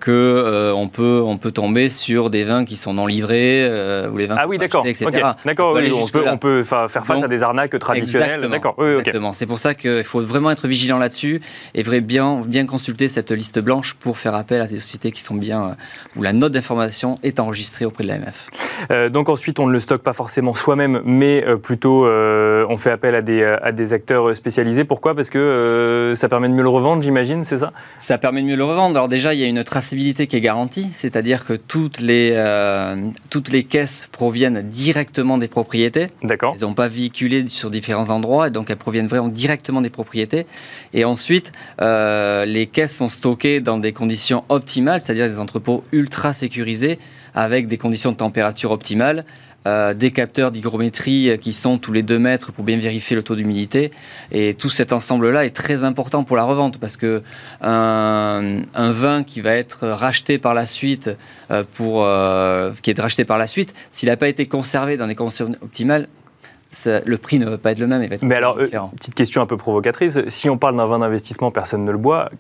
que 0.01 0.73
on 0.75 0.89
peut 0.89 1.23
on 1.25 1.37
peut 1.39 1.51
tomber 1.53 1.89
sur 1.89 2.31
des 2.31 2.45
vins 2.45 2.65
qui 2.65 2.77
sont 2.77 2.95
non 2.95 3.07
livrés 3.07 3.67
ou 4.13 4.17
les 4.17 4.27
vins 4.27 4.37
Ah 4.39 4.45
qu'on 4.45 4.51
oui, 4.51 4.59
d'accord. 4.59 4.87
etc. 4.87 5.07
D'accord. 5.45 5.71
On 5.71 5.75
peut 5.75 5.81
oui, 5.83 5.93
on 5.93 6.07
peut 6.09 6.25
on 6.27 6.39
peut 6.39 6.63
fa- 6.63 6.89
faire 6.89 7.05
face 7.05 7.17
Donc, 7.17 7.25
à 7.25 7.29
des 7.29 7.43
arnaques 7.43 7.79
traditionnelles. 7.79 8.29
Exactement. 8.45 8.51
D'accord. 8.53 8.75
Oui, 8.79 8.93
ok. 8.95 8.99
Exactement. 9.01 9.33
C'est 9.33 9.47
pour 9.47 9.59
ça 9.59 9.75
qu'il 9.75 10.05
faut 10.05 10.21
vraiment 10.21 10.51
être 10.51 10.67
vigilant 10.69 10.99
là-dessus 10.99 11.41
et 11.75 11.83
vrai 11.83 12.01
bien, 12.01 12.43
bien 12.47 12.67
consulter 12.67 13.09
cette 13.09 13.31
liste 13.31 13.59
blanche 13.61 13.95
pour 13.95 14.19
faire 14.19 14.35
appel 14.35 14.61
à 14.63 14.67
des 14.67 14.77
sociétés 14.81 15.13
qui 15.13 15.21
sont 15.23 15.35
bien, 15.35 15.77
où 16.17 16.23
la 16.23 16.33
note 16.33 16.53
d'information 16.53 17.15
est 17.23 17.41
enregistrée 17.41 17.85
auprès 17.85 18.05
de 18.05 18.09
l'AMF. 18.09 18.49
Donc 19.11 19.29
ensuite, 19.29 19.59
on 19.61 19.67
ne 19.67 19.73
le 19.73 19.81
stocke 19.81 20.03
pas 20.03 20.13
forcément 20.13 20.55
soi-même, 20.77 21.03
mais 21.05 21.43
euh, 21.45 21.57
plutôt 21.57 22.07
euh, 22.07 22.65
on 22.69 22.77
fait 22.77 22.91
appel 22.91 23.15
à 23.15 23.23
des, 23.23 23.43
à 23.43 23.73
des 23.73 23.93
acteurs 23.93 24.37
spécialisés. 24.37 24.85
Pourquoi? 24.85 25.15
Parce 25.15 25.31
que 25.31 25.39
euh, 25.39 26.15
ça 26.15 26.29
permet 26.29 26.49
de 26.49 26.55
mieux 26.55 26.63
le 26.63 26.69
revendre, 26.69 27.03
j'imagine, 27.03 27.45
c'est 27.45 27.59
ça? 27.59 27.73
Ça 27.99 28.19
permet 28.19 28.43
de 28.43 28.47
mieux 28.47 28.57
le 28.57 28.65
revendre. 28.65 28.97
Alors 28.97 29.09
déjà, 29.09 29.33
il 29.35 29.41
y 29.41 29.45
a 29.45 29.47
une 29.47 29.65
traçabilité 29.65 30.27
qui 30.27 30.37
est 30.37 30.41
garantie, 30.41 30.89
c'est-à-dire 30.93 31.45
que 31.45 31.55
toutes 31.55 32.01
les, 32.01 32.37
toutes 33.31 33.49
les 33.49 33.65
caisses 33.65 34.09
proviennent 34.13 34.63
directement 34.63 35.39
des 35.39 35.49
propriétés. 35.49 36.09
D'accord. 36.23 36.55
Elles 36.55 36.67
n'ont 36.67 36.75
pas 36.75 36.89
véhiculé 36.89 37.49
sur 37.49 37.71
différents 37.71 38.11
endroits, 38.11 38.49
et 38.49 38.51
donc 38.51 38.71
elles 38.71 38.77
proviennent 38.77 39.07
vraiment 39.07 39.29
directement 39.29 39.81
des 39.81 39.91
propriétés. 39.91 40.47
Et 40.93 41.05
ensuite, 41.05 41.53
les 41.81 42.69
caisses 42.73 42.97
sont 42.97 43.09
stockées 43.09 43.61
dans 43.61 43.79
des 43.79 43.93
conditions 43.93 44.45
optimales, 44.49 45.01
c'est-à-dire 45.01 45.27
des 45.27 45.41
entrepôts 45.41 45.85
ultra 45.93 46.33
sécurisés, 46.33 46.99
avec 47.35 47.67
des 47.67 47.77
conditions 47.77 48.13
de 48.13 48.17
température 48.17 48.71
optimales, 48.71 49.25
euh, 49.67 49.95
des 49.95 50.13
capteurs 50.13 50.53
d'hygrométrie 50.53 51.37
qui 51.41 51.53
sont 51.53 51.79
tous 51.79 51.93
les 51.93 52.05
2 52.05 52.19
mètres 52.21 52.53
pour 52.53 52.65
bien 52.65 52.79
vérifier 52.79 53.17
le 53.17 53.23
taux 53.23 53.35
d'humidité. 53.35 53.91
Et 54.31 54.55
tout 54.55 54.71
cet 54.71 54.93
ensemble-là 54.93 55.45
est 55.45 55.51
très 55.51 55.83
important 55.83 56.23
pour 56.23 56.37
la 56.37 56.45
revente 56.45 56.79
parce 56.79 56.97
que 56.97 57.23
un, 57.61 58.63
vin 58.93 59.25
qui 59.25 59.41
va 59.41 59.55
être 59.55 59.89
racheté 59.89 60.39
par 60.39 60.55
la 60.55 60.67
suite, 60.67 61.11
euh, 61.51 61.65
pour, 61.75 62.05
euh, 62.05 62.73
racheté 62.99 63.25
par 63.25 63.39
la 63.39 63.47
suite, 63.47 63.75
s'il 63.91 64.09
n'a 64.09 64.17
pas 64.17 64.29
été 64.29 64.47
conservé 64.47 64.97
dans 64.97 65.09
des 65.09 65.17
conditions 65.17 65.53
optimales, 65.61 66.09
le 66.85 67.17
prix 67.17 67.39
ne 67.39 67.49
va 67.49 67.59
pas 67.59 67.73
être 67.73 67.79
le 67.79 67.87
même. 67.87 68.03
Il 68.03 68.09
va 68.09 68.17
être 68.17 68.23
Mais 68.23 68.37
alors, 68.37 68.57
petite 68.97 69.15
question 69.15 69.43
un 69.43 69.47
peu 69.47 69.57
provocatrice. 69.57 70.19
Si 70.29 70.51
on 70.51 70.59
parle 70.59 70.77
d'un 70.77 70.87
vin 70.87 70.99
d'investissement, 70.99 71.51
personne 71.51 71.85
ne 71.85 71.93
le 71.93 71.99
boit. 71.99 72.31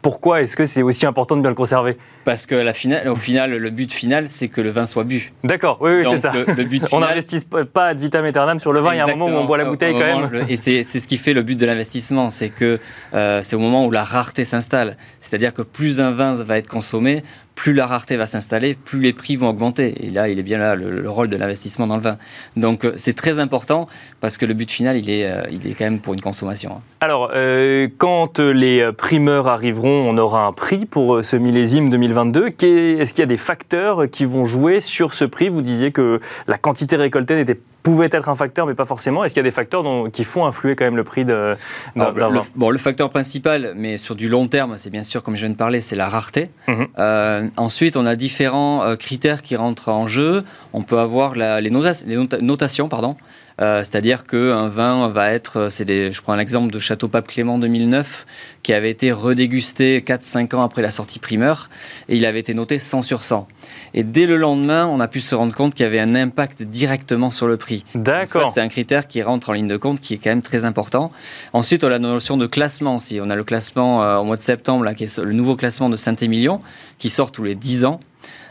Pourquoi 0.00 0.42
est-ce 0.42 0.56
que 0.56 0.64
c'est 0.64 0.82
aussi 0.82 1.06
important 1.06 1.36
de 1.36 1.42
bien 1.42 1.50
le 1.50 1.56
conserver? 1.56 1.96
Parce 2.24 2.46
que 2.46 2.54
la 2.54 2.72
finale, 2.72 3.08
au 3.08 3.14
final, 3.14 3.56
le 3.56 3.70
but 3.70 3.92
final, 3.92 4.28
c'est 4.28 4.48
que 4.48 4.60
le 4.60 4.70
vin 4.70 4.86
soit 4.86 5.04
bu. 5.04 5.32
D'accord, 5.44 5.78
oui, 5.80 5.90
oui 5.98 6.04
c'est 6.10 6.18
ça. 6.18 6.32
Le, 6.32 6.64
but 6.64 6.84
on 6.92 7.00
n'investit 7.00 7.40
pas 7.72 7.86
ad 7.86 8.00
vitam 8.00 8.24
aeternam 8.24 8.58
sur 8.58 8.72
le 8.72 8.80
vin. 8.80 8.94
Il 8.94 8.96
y 8.96 9.00
a 9.00 9.04
un 9.04 9.14
moment 9.14 9.26
où 9.26 9.40
on 9.40 9.44
boit 9.44 9.58
la 9.58 9.64
bouteille 9.64 9.92
quand 9.92 10.30
même. 10.30 10.46
et 10.48 10.56
c'est 10.56 10.82
ce 10.82 11.06
qui 11.06 11.16
fait 11.16 11.34
le 11.34 11.42
but 11.42 11.56
de 11.56 11.66
l'investissement, 11.66 12.30
c'est 12.30 12.50
que 12.50 12.80
euh, 13.14 13.40
c'est 13.42 13.56
au 13.56 13.60
moment 13.60 13.86
où 13.86 13.90
la 13.90 14.04
rareté 14.04 14.44
s'installe. 14.44 14.96
C'est-à-dire 15.20 15.54
que 15.54 15.62
plus 15.62 16.00
un 16.00 16.10
vin 16.10 16.32
va 16.32 16.58
être 16.58 16.68
consommé, 16.68 17.22
plus 17.54 17.74
la 17.74 17.86
rareté 17.86 18.16
va 18.16 18.26
s'installer, 18.26 18.74
plus 18.74 19.00
les 19.00 19.12
prix 19.12 19.36
vont 19.36 19.48
augmenter. 19.48 20.06
Et 20.06 20.10
là, 20.10 20.28
il 20.28 20.38
est 20.38 20.42
bien 20.42 20.58
là 20.58 20.74
le, 20.74 21.08
rôle 21.08 21.28
de 21.28 21.36
l'investissement 21.36 21.86
dans 21.86 21.96
le 21.96 22.02
vin. 22.02 22.18
Donc 22.56 22.84
euh, 22.84 22.94
c'est 22.96 23.14
très 23.14 23.38
important 23.38 23.88
parce 24.22 24.38
que 24.38 24.46
le 24.46 24.54
but 24.54 24.70
final, 24.70 24.96
il 24.96 25.10
est, 25.10 25.26
euh, 25.26 25.42
il 25.50 25.66
est 25.66 25.74
quand 25.74 25.84
même 25.84 25.98
pour 25.98 26.14
une 26.14 26.22
consommation. 26.22 26.76
Hein. 26.76 26.80
Alors, 27.00 27.30
euh, 27.34 27.88
quand 27.98 28.38
les 28.38 28.90
primeurs 28.92 29.48
arriveront, 29.48 30.08
on 30.08 30.16
aura 30.16 30.46
un 30.46 30.52
prix 30.52 30.86
pour 30.86 31.22
ce 31.22 31.36
millésime 31.36 31.90
2022. 31.90 32.46
Est-ce 32.46 33.12
qu'il 33.12 33.20
y 33.20 33.22
a 33.22 33.26
des 33.26 33.36
facteurs 33.36 34.08
qui 34.10 34.24
vont 34.24 34.46
jouer 34.46 34.80
sur 34.80 35.12
ce 35.12 35.26
prix? 35.26 35.50
Vous 35.50 35.60
disiez 35.60 35.92
que 35.92 36.20
la 36.46 36.56
quantité 36.56 36.96
récoltée 36.96 37.44
pouvait 37.82 38.08
être 38.10 38.28
un 38.28 38.34
facteur, 38.34 38.66
mais 38.66 38.74
pas 38.74 38.84
forcément. 38.84 39.24
Est-ce 39.24 39.34
qu'il 39.34 39.40
y 39.40 39.46
a 39.46 39.50
des 39.50 39.54
facteurs 39.54 39.84
qui 40.12 40.24
font 40.24 40.46
influer 40.46 40.76
quand 40.76 40.84
même 40.84 40.96
le 40.96 41.04
prix 41.04 41.24
d'un 41.24 41.56
vin? 41.96 42.44
Bon, 42.54 42.70
le 42.70 42.78
facteur 42.78 43.10
principal, 43.10 43.72
mais 43.76 43.98
sur 43.98 44.14
du 44.14 44.28
long 44.28 44.46
terme, 44.46 44.74
c'est 44.78 44.90
bien 44.90 45.02
sûr, 45.02 45.22
comme 45.22 45.36
je 45.36 45.40
viens 45.40 45.50
de 45.50 45.56
parler, 45.56 45.80
c'est 45.80 45.96
la 45.96 46.08
rareté. 46.08 46.50
Mhm. 46.68 46.86
Euh, 46.98 47.48
ensuite, 47.56 47.96
on 47.96 48.06
a 48.06 48.14
différents 48.14 48.82
euh, 48.82 48.96
critères 48.96 49.42
qui 49.42 49.56
rentrent 49.56 49.88
en 49.88 50.06
jeu. 50.06 50.44
On 50.72 50.82
peut 50.82 50.98
avoir 50.98 51.34
les, 51.34 51.70
notations, 51.70 52.88
pardon. 52.88 53.16
Euh, 53.60 53.78
c'est-à-dire 53.80 54.26
qu'un 54.26 54.68
vin 54.68 55.08
va 55.08 55.32
être, 55.32 55.68
je 55.70 56.20
prends 56.20 56.34
l'exemple 56.34 56.72
de 56.72 56.78
Château 56.78 57.08
Pape 57.08 57.28
Clément 57.28 57.58
2009, 57.58 58.26
qui 58.62 58.72
avait 58.72 58.90
été 58.90 59.12
redégusté 59.12 60.00
4-5 60.00 60.54
ans 60.54 60.62
après 60.62 60.82
la 60.82 60.90
sortie 60.90 61.18
primeur, 61.18 61.68
et 62.08 62.16
il 62.16 62.24
avait 62.24 62.40
été 62.40 62.54
noté 62.54 62.78
100 62.78 63.02
sur 63.02 63.24
100. 63.24 63.48
Et 63.94 64.04
dès 64.04 64.26
le 64.26 64.36
lendemain, 64.36 64.86
on 64.86 65.00
a 65.00 65.08
pu 65.08 65.20
se 65.20 65.34
rendre 65.34 65.54
compte 65.54 65.74
qu'il 65.74 65.84
y 65.84 65.86
avait 65.86 66.00
un 66.00 66.14
impact 66.14 66.62
directement 66.62 67.30
sur 67.30 67.46
le 67.46 67.56
prix. 67.56 67.84
D'accord. 67.94 68.50
C'est 68.50 68.60
un 68.60 68.68
critère 68.68 69.06
qui 69.08 69.22
rentre 69.22 69.50
en 69.50 69.52
ligne 69.52 69.68
de 69.68 69.76
compte, 69.76 70.00
qui 70.00 70.14
est 70.14 70.18
quand 70.18 70.30
même 70.30 70.42
très 70.42 70.64
important. 70.64 71.10
Ensuite, 71.52 71.84
on 71.84 71.88
a 71.88 71.90
la 71.90 71.98
notion 71.98 72.36
de 72.36 72.46
classement 72.46 72.96
aussi. 72.96 73.20
On 73.22 73.30
a 73.30 73.36
le 73.36 73.44
classement 73.44 74.02
euh, 74.02 74.18
au 74.18 74.24
mois 74.24 74.36
de 74.36 74.42
septembre, 74.42 74.84
là, 74.84 74.94
qui 74.94 75.04
est 75.04 75.18
le 75.18 75.32
nouveau 75.32 75.56
classement 75.56 75.90
de 75.90 75.96
Saint-Émilion, 75.96 76.60
qui 76.98 77.10
sort 77.10 77.32
tous 77.32 77.44
les 77.44 77.54
10 77.54 77.84
ans. 77.84 78.00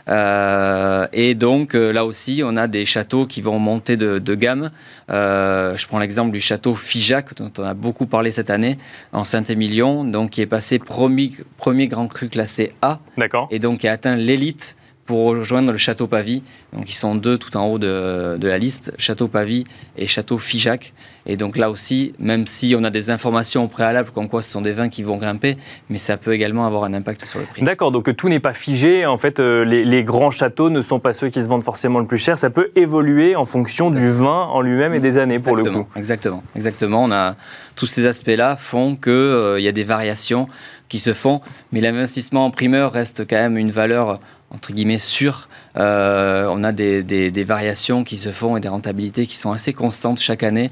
Euh, 0.08 1.06
et 1.12 1.34
donc 1.34 1.74
euh, 1.74 1.92
là 1.92 2.04
aussi, 2.04 2.42
on 2.44 2.56
a 2.56 2.66
des 2.66 2.84
châteaux 2.86 3.26
qui 3.26 3.40
vont 3.40 3.58
monter 3.58 3.96
de, 3.96 4.34
gamme. 4.34 4.70
je 5.08 5.86
prends 5.86 5.98
l'exemple 5.98 6.32
du 6.32 6.40
château 6.40 6.74
Figeac, 6.74 7.36
dont 7.36 7.52
on 7.58 7.64
a 7.64 7.74
beaucoup 7.74 8.06
parlé 8.06 8.30
cette 8.30 8.50
année, 8.50 8.78
en 9.12 9.24
Saint-Émilion, 9.24 10.04
donc 10.04 10.30
qui 10.30 10.40
est 10.40 10.46
passé 10.46 10.78
premier, 10.78 11.32
premier 11.56 11.86
grand 11.86 12.08
cru 12.08 12.28
classé 12.28 12.72
A. 12.82 12.98
D'accord. 13.16 13.48
Et 13.50 13.58
donc 13.58 13.80
qui 13.80 13.88
a 13.88 13.92
atteint 13.92 14.16
l'élite 14.16 14.76
pour 15.04 15.30
rejoindre 15.30 15.72
le 15.72 15.78
château 15.78 16.06
Pavie. 16.06 16.42
Donc 16.72 16.88
ils 16.88 16.94
sont 16.94 17.14
deux 17.14 17.36
tout 17.36 17.56
en 17.56 17.66
haut 17.66 17.78
de, 17.78 18.38
la 18.40 18.58
liste, 18.58 18.92
château 18.98 19.28
Pavie 19.28 19.64
et 19.96 20.06
château 20.06 20.38
Figeac. 20.38 20.92
Et 21.26 21.36
donc 21.36 21.56
là 21.56 21.70
aussi, 21.70 22.14
même 22.18 22.46
si 22.46 22.74
on 22.76 22.82
a 22.82 22.90
des 22.90 23.10
informations 23.10 23.68
préalables 23.68 24.10
comme 24.10 24.28
quoi 24.28 24.42
ce 24.42 24.50
sont 24.50 24.60
des 24.60 24.72
vins 24.72 24.88
qui 24.88 25.02
vont 25.02 25.16
grimper, 25.16 25.56
mais 25.88 25.98
ça 25.98 26.16
peut 26.16 26.32
également 26.32 26.66
avoir 26.66 26.84
un 26.84 26.94
impact 26.94 27.24
sur 27.26 27.38
le 27.38 27.46
prix. 27.46 27.62
D'accord, 27.62 27.92
donc 27.92 28.14
tout 28.16 28.28
n'est 28.28 28.40
pas 28.40 28.52
figé. 28.52 29.06
En 29.06 29.18
fait, 29.18 29.38
euh, 29.38 29.64
les, 29.64 30.04
grands 30.04 30.32
châteaux 30.32 30.70
ne 30.70 30.82
sont 30.82 30.98
pas 30.98 31.12
ceux 31.12 31.28
qui 31.28 31.40
se 31.40 31.46
vendent 31.46 31.62
forcément 31.62 32.00
le 32.00 32.06
plus 32.06 32.18
cher. 32.18 32.38
Ça 32.38 32.50
peut 32.50 32.70
évoluer 32.74 33.36
en 33.36 33.44
fonction 33.44 33.90
du 33.90 34.10
vin 34.10 34.46
en 34.50 34.60
lui-même 34.60 34.94
et 34.94 35.00
des 35.00 35.18
années 35.18 35.38
pour 35.38 35.56
le 35.56 35.64
coup. 35.64 35.86
Exactement, 35.94 36.42
exactement. 36.56 37.04
On 37.04 37.12
a 37.12 37.36
tous 37.76 37.86
ces 37.86 38.06
aspects-là 38.06 38.56
font 38.56 38.96
qu'il 38.96 39.12
euh, 39.12 39.60
y 39.60 39.68
a 39.68 39.72
des 39.72 39.84
variations 39.84 40.48
qui 40.88 40.98
se 40.98 41.14
font, 41.14 41.40
mais 41.70 41.80
l'investissement 41.80 42.46
en 42.46 42.50
primeur 42.50 42.92
reste 42.92 43.26
quand 43.28 43.36
même 43.36 43.56
une 43.56 43.70
valeur 43.70 44.20
entre 44.54 44.72
guillemets 44.72 44.98
sûre. 44.98 45.48
Euh, 45.76 46.46
on 46.50 46.64
a 46.64 46.72
des, 46.72 47.44
variations 47.44 48.04
qui 48.04 48.16
se 48.16 48.30
font 48.30 48.56
et 48.56 48.60
des 48.60 48.68
rentabilités 48.68 49.26
qui 49.26 49.36
sont 49.36 49.52
assez 49.52 49.72
constantes 49.72 50.20
chaque 50.20 50.42
année. 50.42 50.70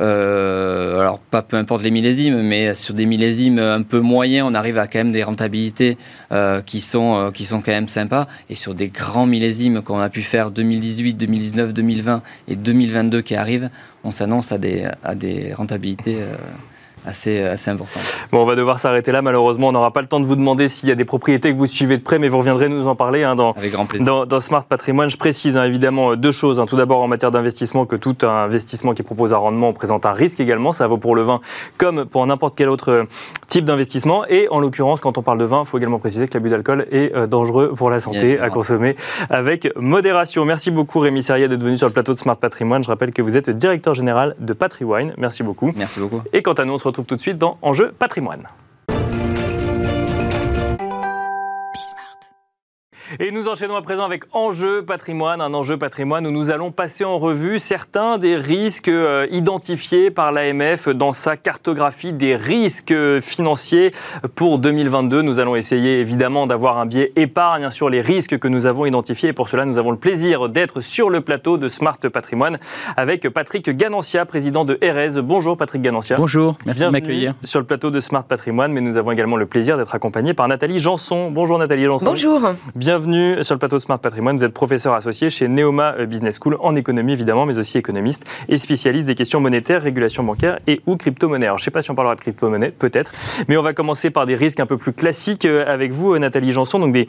Euh, 0.00 1.00
alors 1.00 1.18
pas 1.18 1.42
peu 1.42 1.58
importe 1.58 1.82
les 1.82 1.90
millésimes, 1.90 2.40
mais 2.40 2.74
sur 2.74 2.94
des 2.94 3.04
millésimes 3.04 3.58
un 3.58 3.82
peu 3.82 4.00
moyens, 4.00 4.48
on 4.50 4.54
arrive 4.54 4.78
à 4.78 4.86
quand 4.86 5.00
même 5.00 5.12
des 5.12 5.22
rentabilités 5.22 5.98
euh, 6.32 6.62
qui, 6.62 6.80
sont, 6.80 7.30
qui 7.32 7.44
sont 7.44 7.60
quand 7.60 7.72
même 7.72 7.88
sympas. 7.88 8.26
Et 8.48 8.54
sur 8.54 8.74
des 8.74 8.88
grands 8.88 9.26
millésimes 9.26 9.82
qu'on 9.82 10.00
a 10.00 10.08
pu 10.08 10.22
faire 10.22 10.50
2018, 10.50 11.14
2019, 11.14 11.72
2020 11.74 12.22
et 12.48 12.56
2022 12.56 13.20
qui 13.20 13.36
arrivent, 13.36 13.70
on 14.02 14.10
s'annonce 14.10 14.50
à 14.50 14.58
des 14.58 15.54
rentabilités 15.54 16.18
assez, 17.06 17.42
assez 17.42 17.70
important. 17.70 18.00
Bon, 18.30 18.42
on 18.42 18.44
va 18.44 18.54
devoir 18.54 18.78
s'arrêter 18.78 19.12
là. 19.12 19.22
Malheureusement, 19.22 19.68
on 19.68 19.72
n'aura 19.72 19.92
pas 19.92 20.02
le 20.02 20.08
temps 20.08 20.20
de 20.20 20.26
vous 20.26 20.36
demander 20.36 20.68
s'il 20.68 20.88
y 20.88 20.92
a 20.92 20.94
des 20.94 21.04
propriétés 21.04 21.52
que 21.52 21.56
vous 21.56 21.66
suivez 21.66 21.96
de 21.96 22.02
près, 22.02 22.18
mais 22.18 22.28
vous 22.28 22.38
reviendrez 22.38 22.68
nous 22.68 22.86
en 22.86 22.94
parler 22.94 23.24
hein, 23.24 23.34
dans, 23.34 23.52
Avec 23.52 23.72
grand 23.72 23.86
plaisir. 23.86 24.26
Dans, 24.26 24.40
Smart 24.40 24.64
Patrimoine. 24.64 25.10
Je 25.10 25.16
précise 25.16 25.56
hein, 25.56 25.64
évidemment 25.64 26.16
deux 26.16 26.32
choses. 26.32 26.58
Hein. 26.60 26.66
Tout 26.66 26.76
d'abord, 26.76 27.00
en 27.00 27.08
matière 27.08 27.30
d'investissement, 27.30 27.86
que 27.86 27.96
tout 27.96 28.16
investissement 28.22 28.94
qui 28.94 29.02
propose 29.02 29.32
un 29.32 29.38
rendement 29.38 29.72
présente 29.72 30.06
un 30.06 30.12
risque 30.12 30.40
également. 30.40 30.72
Ça 30.72 30.86
vaut 30.86 30.98
pour 30.98 31.14
le 31.14 31.22
vin 31.22 31.40
comme 31.78 32.04
pour 32.04 32.26
n'importe 32.26 32.54
quel 32.56 32.68
autre 32.68 32.90
euh, 32.90 33.04
type 33.48 33.64
d'investissement. 33.64 34.24
Et 34.26 34.48
en 34.50 34.60
l'occurrence, 34.60 35.00
quand 35.00 35.18
on 35.18 35.22
parle 35.22 35.38
de 35.38 35.44
vin, 35.44 35.62
il 35.64 35.68
faut 35.68 35.78
également 35.78 35.98
préciser 35.98 36.28
que 36.28 36.34
l'abus 36.34 36.50
d'alcool 36.50 36.86
est 36.90 37.14
euh, 37.14 37.26
dangereux 37.26 37.72
pour 37.76 37.90
la 37.90 38.00
santé 38.00 38.38
à 38.38 38.50
consommer 38.50 38.96
avec 39.30 39.68
modération. 39.76 40.44
Merci 40.44 40.70
beaucoup 40.70 41.00
Rémi 41.00 41.22
Serrier 41.22 41.48
d'être 41.48 41.62
venu 41.62 41.76
sur 41.76 41.86
le 41.86 41.92
plateau 41.92 42.12
de 42.12 42.18
Smart 42.18 42.36
Patrimoine. 42.36 42.82
Je 42.84 42.88
rappelle 42.88 43.12
que 43.12 43.22
vous 43.22 43.36
êtes 43.36 43.50
directeur 43.50 43.94
général 43.94 44.34
de 44.38 44.52
Patriwine. 44.52 45.14
Merci 45.18 45.42
beaucoup. 45.42 45.72
Merci 45.76 46.00
beaucoup. 46.00 46.20
Et 46.32 46.42
quant 46.42 46.52
à 46.52 46.64
nous, 46.64 46.74
on 46.74 46.78
se 46.78 46.84
retrouve 46.84 46.91
tout 46.92 47.16
de 47.16 47.20
suite 47.20 47.38
dans 47.38 47.58
Enjeu 47.62 47.92
patrimoine. 47.92 48.48
Et 53.20 53.30
nous 53.30 53.46
enchaînons 53.46 53.76
à 53.76 53.82
présent 53.82 54.04
avec 54.04 54.24
Enjeu 54.32 54.82
patrimoine, 54.82 55.42
un 55.42 55.52
enjeu 55.52 55.76
patrimoine 55.76 56.26
où 56.26 56.30
nous 56.30 56.50
allons 56.50 56.70
passer 56.70 57.04
en 57.04 57.18
revue 57.18 57.58
certains 57.58 58.16
des 58.16 58.36
risques 58.36 58.88
euh, 58.88 59.26
identifiés 59.30 60.10
par 60.10 60.32
l'AMF 60.32 60.88
dans 60.88 61.12
sa 61.12 61.36
cartographie 61.36 62.14
des 62.14 62.36
risques 62.36 62.94
financiers 63.20 63.90
pour 64.34 64.58
2022. 64.58 65.20
Nous 65.20 65.40
allons 65.40 65.56
essayer 65.56 66.00
évidemment 66.00 66.46
d'avoir 66.46 66.78
un 66.78 66.86
biais 66.86 67.12
épargne 67.16 67.70
sur 67.70 67.90
les 67.90 68.00
risques 68.00 68.38
que 68.38 68.48
nous 68.48 68.64
avons 68.64 68.86
identifiés. 68.86 69.28
Et 69.28 69.32
pour 69.34 69.50
cela, 69.50 69.66
nous 69.66 69.76
avons 69.76 69.90
le 69.90 69.98
plaisir 69.98 70.48
d'être 70.48 70.80
sur 70.80 71.10
le 71.10 71.20
plateau 71.20 71.58
de 71.58 71.68
Smart 71.68 71.98
Patrimoine 71.98 72.58
avec 72.96 73.28
Patrick 73.28 73.68
Ganancia, 73.76 74.24
président 74.24 74.64
de 74.64 74.78
RS. 74.82 75.18
Bonjour 75.20 75.58
Patrick 75.58 75.82
Ganancia. 75.82 76.16
Bonjour, 76.16 76.56
merci 76.64 76.80
de 76.80 76.88
m'accueillir. 76.88 77.34
Sur 77.44 77.60
le 77.60 77.66
plateau 77.66 77.90
de 77.90 78.00
Smart 78.00 78.24
Patrimoine, 78.24 78.72
mais 78.72 78.80
nous 78.80 78.96
avons 78.96 79.10
également 79.10 79.36
le 79.36 79.46
plaisir 79.46 79.76
d'être 79.76 79.94
accompagné 79.94 80.32
par 80.32 80.48
Nathalie 80.48 80.78
Janson. 80.78 81.30
Bonjour 81.30 81.58
Nathalie 81.58 81.84
Janson. 81.84 82.06
Bonjour. 82.06 82.40
Bienvenue 82.74 83.01
bienvenue 83.02 83.42
sur 83.42 83.56
le 83.56 83.58
plateau 83.58 83.80
Smart 83.80 83.98
Patrimoine. 83.98 84.36
Vous 84.36 84.44
êtes 84.44 84.54
professeur 84.54 84.92
associé 84.92 85.28
chez 85.28 85.48
Neoma 85.48 86.04
Business 86.04 86.38
School 86.40 86.56
en 86.60 86.76
économie 86.76 87.14
évidemment, 87.14 87.46
mais 87.46 87.58
aussi 87.58 87.76
économiste 87.76 88.24
et 88.48 88.58
spécialiste 88.58 89.08
des 89.08 89.16
questions 89.16 89.40
monétaires, 89.40 89.82
régulation 89.82 90.22
bancaire 90.22 90.60
et 90.68 90.82
ou 90.86 90.96
crypto-monnaie. 90.96 91.46
Alors 91.46 91.58
je 91.58 91.62
ne 91.62 91.64
sais 91.64 91.70
pas 91.72 91.82
si 91.82 91.90
on 91.90 91.96
parlera 91.96 92.14
de 92.14 92.20
crypto-monnaie, 92.20 92.70
peut-être, 92.70 93.10
mais 93.48 93.56
on 93.56 93.62
va 93.62 93.72
commencer 93.72 94.10
par 94.10 94.24
des 94.24 94.36
risques 94.36 94.60
un 94.60 94.66
peu 94.66 94.76
plus 94.76 94.92
classiques 94.92 95.46
euh, 95.46 95.64
avec 95.66 95.90
vous, 95.90 96.16
Nathalie 96.16 96.52
Janson. 96.52 96.78
Donc 96.78 96.92
des 96.92 97.08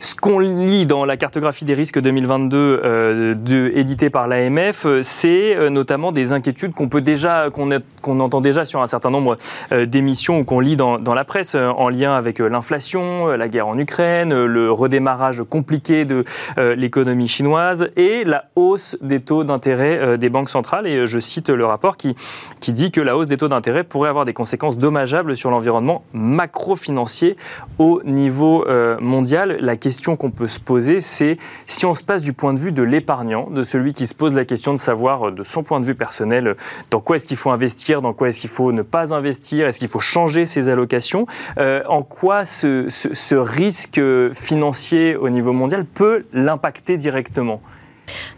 ce 0.00 0.14
qu'on 0.14 0.38
lit 0.38 0.86
dans 0.86 1.04
la 1.04 1.18
cartographie 1.18 1.66
des 1.66 1.74
risques 1.74 2.00
2022 2.00 2.80
euh, 2.84 3.70
éditée 3.74 4.08
par 4.08 4.28
l'AMF, 4.28 4.86
c'est 5.02 5.54
euh, 5.54 5.68
notamment 5.68 6.10
des 6.10 6.32
inquiétudes 6.32 6.72
qu'on 6.72 6.88
peut 6.88 7.02
déjà, 7.02 7.48
qu'on 7.50 8.20
entend 8.20 8.40
déjà 8.40 8.64
sur 8.64 8.80
un 8.80 8.86
certain 8.86 9.10
nombre 9.10 9.36
euh, 9.72 9.84
d'émissions 9.84 10.38
ou 10.38 10.44
qu'on 10.44 10.60
lit 10.60 10.76
dans, 10.76 10.98
la 10.98 11.24
presse 11.24 11.54
en 11.54 11.90
lien 11.90 12.14
avec 12.14 12.38
l'inflation, 12.38 13.26
la 13.26 13.48
guerre 13.48 13.66
en 13.66 13.76
Ukraine, 13.76 14.44
le 14.44 14.72
redémarrage 14.72 15.42
compliqué 15.42 16.04
de 16.04 16.24
l'économie 16.56 17.26
chinoise 17.26 17.90
et 17.96 18.24
la 18.24 18.44
hausse 18.54 18.96
des 19.02 19.20
taux 19.20 19.42
d'intérêt 19.42 20.16
des 20.16 20.30
banques 20.30 20.50
centrales. 20.50 20.86
Et 20.86 21.08
je 21.08 21.18
cite 21.18 21.50
le 21.50 21.66
rapport 21.66 21.96
qui, 21.96 22.14
qui 22.60 22.72
dit 22.72 22.92
que 22.92 23.00
la 23.00 23.16
hausse 23.16 23.26
des 23.26 23.36
taux 23.36 23.48
d'intérêt 23.48 23.82
pourrait 23.82 24.08
avoir 24.08 24.24
des 24.24 24.32
conséquences 24.32 24.78
dommageables 24.78 25.36
sur 25.36 25.50
l'environnement 25.50 26.04
macro-financier 26.12 27.36
au 27.78 28.00
niveau 28.04 28.64
mondial. 29.00 29.58
Question 29.90 30.14
qu'on 30.14 30.30
peut 30.30 30.46
se 30.46 30.60
poser, 30.60 31.00
c'est 31.00 31.36
si 31.66 31.84
on 31.84 31.96
se 31.96 32.04
passe 32.04 32.22
du 32.22 32.32
point 32.32 32.54
de 32.54 32.60
vue 32.60 32.70
de 32.70 32.84
l'épargnant, 32.84 33.50
de 33.50 33.64
celui 33.64 33.90
qui 33.90 34.06
se 34.06 34.14
pose 34.14 34.36
la 34.36 34.44
question 34.44 34.72
de 34.72 34.78
savoir 34.78 35.26
euh, 35.26 35.30
de 35.32 35.42
son 35.42 35.64
point 35.64 35.80
de 35.80 35.84
vue 35.84 35.96
personnel 35.96 36.46
euh, 36.46 36.54
dans 36.92 37.00
quoi 37.00 37.16
est-ce 37.16 37.26
qu'il 37.26 37.36
faut 37.36 37.50
investir, 37.50 38.00
dans 38.00 38.12
quoi 38.12 38.28
est-ce 38.28 38.38
qu'il 38.38 38.50
faut 38.50 38.70
ne 38.70 38.82
pas 38.82 39.12
investir, 39.12 39.66
est-ce 39.66 39.80
qu'il 39.80 39.88
faut 39.88 39.98
changer 39.98 40.46
ses 40.46 40.68
allocations, 40.68 41.26
euh, 41.58 41.82
en 41.88 42.04
quoi 42.04 42.44
ce, 42.44 42.86
risque 43.34 44.00
financier 44.32 45.16
au 45.16 45.28
niveau 45.28 45.52
mondial 45.52 45.84
peut 45.84 46.24
l'impacter 46.32 46.96
directement? 46.96 47.60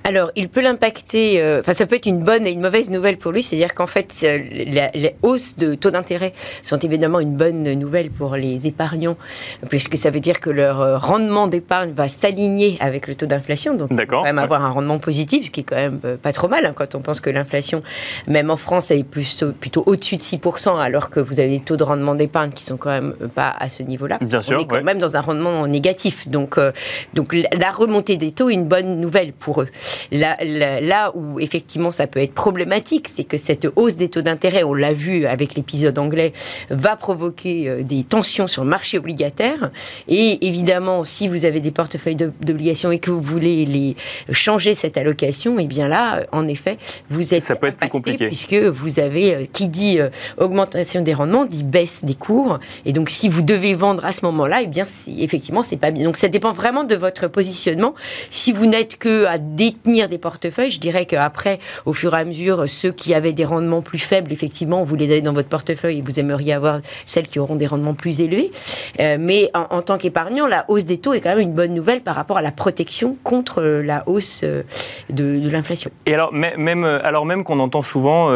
Alors, 0.05 0.31
il 0.35 0.49
peut 0.49 0.61
l'impacter, 0.61 1.41
euh, 1.41 1.61
enfin, 1.61 1.73
ça 1.75 1.87
peut 1.87 1.97
être 1.97 2.07
une 2.07 2.25
bonne 2.25 2.47
et 2.47 2.51
une 2.51 2.61
mauvaise 2.61 2.91
nouvelle 2.91 3.19
pour 3.19 3.31
lui, 3.31 3.43
c'est-à-dire 3.43 3.75
qu'en 3.75 3.87
fait, 3.87 4.13
euh, 4.25 4.39
les 4.53 5.15
hausses 5.23 5.57
de 5.57 5.75
taux 5.75 5.91
d'intérêt 5.91 6.33
sont 6.65 6.79
évidemment 6.79 7.21
une 7.21 7.37
bonne 7.37 7.63
nouvelle 7.63 8.11
pour 8.11 8.35
les 8.35 8.67
épargnants, 8.67 9.17
puisque 9.69 9.97
ça 9.97 10.11
veut 10.11 10.21
dire 10.21 10.41
que 10.41 10.51
leur 10.51 10.81
euh, 10.81 10.99
rendement 10.99 11.47
d'épargne 11.47 11.93
va 11.93 12.09
s'aligner 12.09 12.77
avec 12.81 13.07
le 13.07 13.15
taux 13.15 13.27
d'inflation, 13.27 13.75
donc 13.75 13.91
quand 14.09 14.25
même 14.25 14.39
avoir 14.39 14.65
un 14.65 14.71
rendement 14.71 14.99
positif, 14.99 15.47
ce 15.47 15.51
qui 15.51 15.61
est 15.61 15.65
quand 15.65 15.77
même 15.77 16.01
pas 16.21 16.33
trop 16.33 16.49
mal, 16.49 16.67
hein, 16.67 16.73
quand 16.75 16.95
on 16.97 17.01
pense 17.01 17.21
que 17.21 17.31
l'inflation, 17.31 17.83
même 18.27 18.51
en 18.51 18.57
France, 18.57 18.91
elle 18.91 19.01
est 19.01 19.05
plus, 19.05 19.45
plutôt 19.61 19.85
au-dessus 19.87 20.17
de 20.17 20.23
6%, 20.23 20.81
alors 20.81 21.11
que 21.11 21.21
vous 21.21 21.39
avez 21.39 21.49
des 21.49 21.61
taux 21.61 21.77
de 21.77 21.85
rendement 21.85 22.17
d'épargne 22.17 22.51
qui 22.51 22.65
sont 22.65 22.77
quand 22.77 22.91
même 22.91 23.15
pas 23.35 23.55
à 23.57 23.69
ce 23.69 23.85
niveau-là. 23.85 24.19
Bien 24.21 24.39
on 24.39 24.43
sûr. 24.43 24.61
est 24.61 24.67
quand 24.67 24.83
même 24.83 24.99
dans 24.99 25.17
un 25.17 25.21
rendement 25.21 25.67
négatif, 25.69 26.27
donc, 26.29 26.59
donc 27.15 27.33
la 27.33 27.71
remontée 27.71 28.17
des 28.17 28.33
taux 28.33 28.51
est 28.51 28.55
une 28.55 28.67
bonne 28.67 29.01
nouvelle 29.01 29.33
pour 29.33 29.62
eux. 29.62 29.62
Là, 30.11 30.37
là, 30.43 31.13
où 31.15 31.41
effectivement 31.41 31.93
ça 31.93 32.07
peut 32.07 32.21
être 32.21 32.35
problématique, 32.35 33.09
c'est 33.15 33.25
que 33.25 33.37
cette 33.37 33.67
hausse 33.77 33.97
des 33.97 34.09
taux 34.09 34.23
d'intérêt, 34.23 34.63
on 34.63 34.75
l'a 34.75 34.93
vu 34.93 35.27
avec 35.27 35.55
l'épisode 35.55 35.99
anglais, 35.99 36.33
va 36.71 36.97
provoquer 36.97 37.69
euh, 37.69 37.83
des 37.83 38.05
tensions 38.05 38.47
sur 38.47 38.65
le 38.65 38.71
marché 38.71 38.99
obligataire. 38.99 39.71
Et 40.09 40.47
évidemment, 40.47 41.05
si 41.05 41.29
vous 41.29 41.45
avez 41.45 41.61
des 41.61 41.71
portefeuilles 41.71 42.17
d'obligations 42.17 42.91
et 42.91 42.99
que 42.99 43.11
vous 43.11 43.21
voulez 43.21 43.65
les 43.65 43.97
changer 44.31 44.75
cette 44.75 44.97
allocation, 44.97 45.59
et 45.59 45.65
eh 45.65 45.67
bien 45.67 45.89
là, 45.89 46.27
en 46.33 46.49
effet, 46.49 46.79
vous 47.11 47.35
êtes 47.35 47.43
ça 47.43 47.57
peut 47.57 47.69
être 47.69 47.77
plus 47.77 47.89
compliqué 47.89 48.27
puisque 48.27 48.55
vous 48.55 49.01
avez 49.01 49.35
euh, 49.35 49.45
qui 49.53 49.69
dit 49.69 49.99
euh, 50.01 50.11
augmentation 50.39 51.03
des 51.03 51.15
rendements 51.15 51.45
dit 51.45 51.65
baisse 51.65 52.05
des 52.05 52.15
cours. 52.15 52.59
Et 52.85 52.93
donc, 52.93 53.11
si 53.11 53.29
vous 53.29 53.43
devez 53.43 53.75
vendre 53.75 54.05
à 54.05 54.13
ce 54.13 54.25
moment-là, 54.25 54.63
et 54.63 54.65
eh 54.65 54.69
bien 54.69 54.85
effectivement, 55.19 55.63
c'est 55.63 55.77
pas 55.77 55.91
bien. 55.91 56.05
Donc, 56.05 56.17
ça 56.17 56.29
dépend 56.29 56.53
vraiment 56.53 56.85
de 56.85 56.95
votre 56.95 57.29
positionnement. 57.29 57.95
Si 58.31 58.53
vous 58.53 58.67
n'êtes 58.67 58.97
que 58.97 59.27
à 59.27 59.39
détenir 59.55 60.09
des 60.09 60.19
portefeuilles. 60.19 60.71
Je 60.71 60.81
dirais 60.81 61.07
qu'après, 61.07 61.59
au 61.87 61.93
fur 61.93 62.15
et 62.15 62.19
à 62.19 62.25
mesure, 62.25 62.69
ceux 62.69 62.93
qui 62.93 63.15
avaient 63.15 63.33
des 63.33 63.45
rendements 63.45 63.83
plus 63.83 63.99
faibles, 63.99 64.33
effectivement, 64.33 64.85
vous 64.85 64.97
les 64.97 65.11
avez 65.11 65.21
dans 65.21 65.33
votre 65.33 65.49
portefeuille 65.49 65.99
et 65.99 66.03
vous 66.03 66.19
aimeriez 66.19 66.53
avoir 66.53 66.81
celles 67.07 67.27
qui 67.27 67.39
auront 67.39 67.57
des 67.57 67.67
rendements 67.67 67.95
plus 67.95 68.21
élevés. 68.21 68.51
Euh, 69.01 69.17
mais 69.19 69.51
en, 69.55 69.83
tant 69.83 69.99
qu'épargnant, 69.99 70.47
la 70.47 70.65
hausse 70.69 70.85
des 70.85 70.99
taux 70.99 71.13
est 71.15 71.21
quand 71.21 71.31
même 71.31 71.41
une 71.41 71.53
bonne 71.53 71.75
nouvelle 71.75 72.01
par 72.01 72.15
rapport 72.15 72.39
à 72.39 72.43
la 72.43 72.51
protection 72.53 73.17
contre 73.23 73.63
euh, 73.63 73.83
la 73.83 74.03
hausse 74.09 74.41
euh, 74.45 74.63
de, 75.11 75.49
l'inflation. 75.51 75.91
Et 76.07 76.15
alors 76.15 76.33
même, 76.33 76.85
alors 76.85 77.27
même 77.27 77.45
qu'on 77.45 77.61
entend 77.61 77.83
souvent 77.83 78.31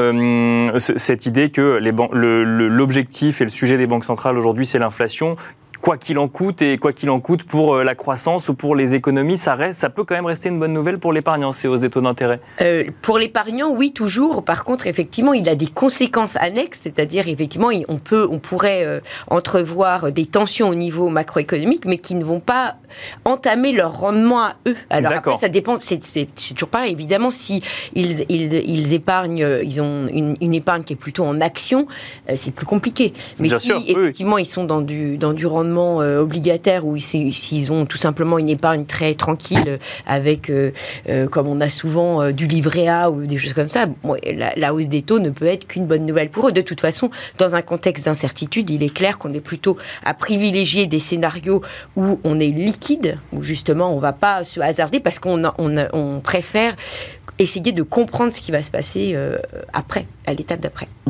cette 0.79 1.27
idée 1.27 1.51
que 1.51 1.79
l'objectif 1.81 3.41
et 3.41 3.45
le 3.45 3.51
sujet 3.51 3.79
des 3.79 3.87
banques 3.87 4.05
centrales 4.05 4.37
aujourd'hui, 4.37 4.67
c'est 4.67 4.79
l'inflation, 4.79 5.37
quoi 5.87 5.99
qu'il 5.99 6.19
en 6.19 6.27
coûte 6.27 6.63
et 6.63 6.79
quoi 6.79 6.93
qu'il 6.93 7.11
en 7.11 7.21
coûte 7.21 7.45
pour 7.45 7.77
euh, 7.77 7.85
la 7.85 7.95
croissance 7.95 8.49
ou 8.49 8.55
pour 8.55 8.75
les 8.75 8.97
économies, 8.97 9.39
ça 9.39 9.55
reste, 9.55 9.79
ça 9.79 9.89
peut 9.89 10.03
quand 10.03 10.17
même 10.17 10.27
rester 10.27 10.49
une 10.49 10.59
bonne 10.59 10.73
nouvelle 10.73 10.99
pour 10.99 11.13
l'épargnant, 11.13 11.53
c'est 11.53 11.69
aux 11.69 11.79
taux 11.79 12.01
d'intérêt. 12.01 12.41
Euh, 12.61 12.83
pour 13.03 13.19
l'épargnant, 13.19 13.71
oui, 13.71 13.93
toujours. 13.93 14.45
Par 14.45 14.65
contre, 14.65 14.89
effectivement, 14.89 15.33
il 15.33 15.49
a 15.49 15.55
des 15.55 15.69
conséquences 15.69 16.35
annexes, 16.41 16.81
c'est-à-dire 16.83 17.29
effectivement, 17.29 17.69
on 17.87 18.01
peut, 18.01 18.27
on 18.29 18.41
pourrait 18.41 18.85
euh, 18.85 18.99
entrevoir 19.29 20.11
des 20.11 20.27
tensions 20.27 20.69
au 20.71 20.75
niveau 20.75 21.09
macroéconomique, 21.09 21.85
mais 21.85 21.99
qui 21.99 22.17
ne 22.17 22.25
vont 22.25 22.41
pas 22.41 22.75
entamer 23.25 23.71
leur 23.71 23.97
rendement 23.97 24.41
à 24.41 24.57
eux. 24.67 24.75
Alors 24.91 25.13
après, 25.13 25.37
ça 25.37 25.49
dépend. 25.49 25.79
C'est 25.79 26.01
toujours 26.53 26.69
pareil. 26.69 26.91
Évidemment, 26.91 27.31
si 27.31 27.63
ils, 27.95 28.25
ils, 28.29 28.93
épargnent, 28.93 29.61
ils 29.63 29.81
ont 29.81 30.07
une, 30.07 30.55
épargne 30.55 30.83
qui 30.83 30.95
est 30.95 30.97
plutôt 30.97 31.25
en 31.25 31.41
action, 31.41 31.87
c'est 32.35 32.53
plus 32.53 32.67
compliqué. 32.67 33.13
Mais 33.39 33.57
si 33.61 33.71
effectivement 33.87 34.39
ils 34.39 34.47
sont 34.47 34.65
dans 34.65 34.81
du 34.81 35.17
dans 35.17 35.33
du 35.33 35.47
rendement 35.47 35.76
euh, 35.79 36.21
obligataire 36.21 36.87
ou 36.87 36.99
s'ils 36.99 37.73
ont 37.73 37.87
tout 37.87 37.97
simplement 37.97 38.39
une 38.39 38.49
épargne 38.49 38.85
très 38.85 39.15
tranquille 39.15 39.79
avec, 40.07 40.51
euh, 40.51 40.71
euh, 41.09 41.29
comme 41.29 41.47
on 41.47 41.61
a 41.61 41.69
souvent, 41.69 42.31
du 42.33 42.47
livret 42.47 42.89
A 42.89 43.11
ou 43.11 43.27
des 43.27 43.37
choses 43.37 43.53
comme 43.53 43.71
ça, 43.71 43.87
la, 44.57 44.75
hausse 44.75 44.89
des 44.89 45.03
taux 45.03 45.19
ne 45.19 45.31
peut 45.31 45.47
être 45.47 45.67
qu'une 45.67 45.87
bonne 45.87 46.07
nouvelle 46.07 46.31
pour 46.31 46.49
eux. 46.49 46.53
De 46.53 46.61
toute 46.61 46.81
façon, 46.81 47.11
dans 47.39 47.55
un 47.55 47.63
contexte 47.63 48.07
d'incertitude, 48.07 48.71
il 48.71 48.83
est 48.83 48.95
clair 48.95 49.19
qu'on 49.19 49.33
est 49.33 49.41
plutôt 49.41 49.77
à 50.05 50.15
privilégier 50.15 50.87
des 50.87 50.99
scénarios 50.99 51.63
où 51.97 52.21
on 52.25 52.41
est 52.41 52.51
liquide, 52.51 53.19
où 53.33 53.43
justement 53.43 53.93
on 53.93 53.97
ne 53.97 54.01
va 54.01 54.13
pas 54.13 54.45
se 54.45 54.61
hasarder 54.61 55.01
parce 55.01 55.19
qu'on 55.19 55.43
on 55.59 56.21
préfère 56.21 56.75
essayer 57.39 57.73
de 57.73 57.83
comprendre 57.83 58.33
ce 58.33 58.41
qui 58.41 58.51
va 58.51 58.63
se 58.63 58.71
passer 58.71 59.13
euh, 59.15 59.37
après, 59.73 60.07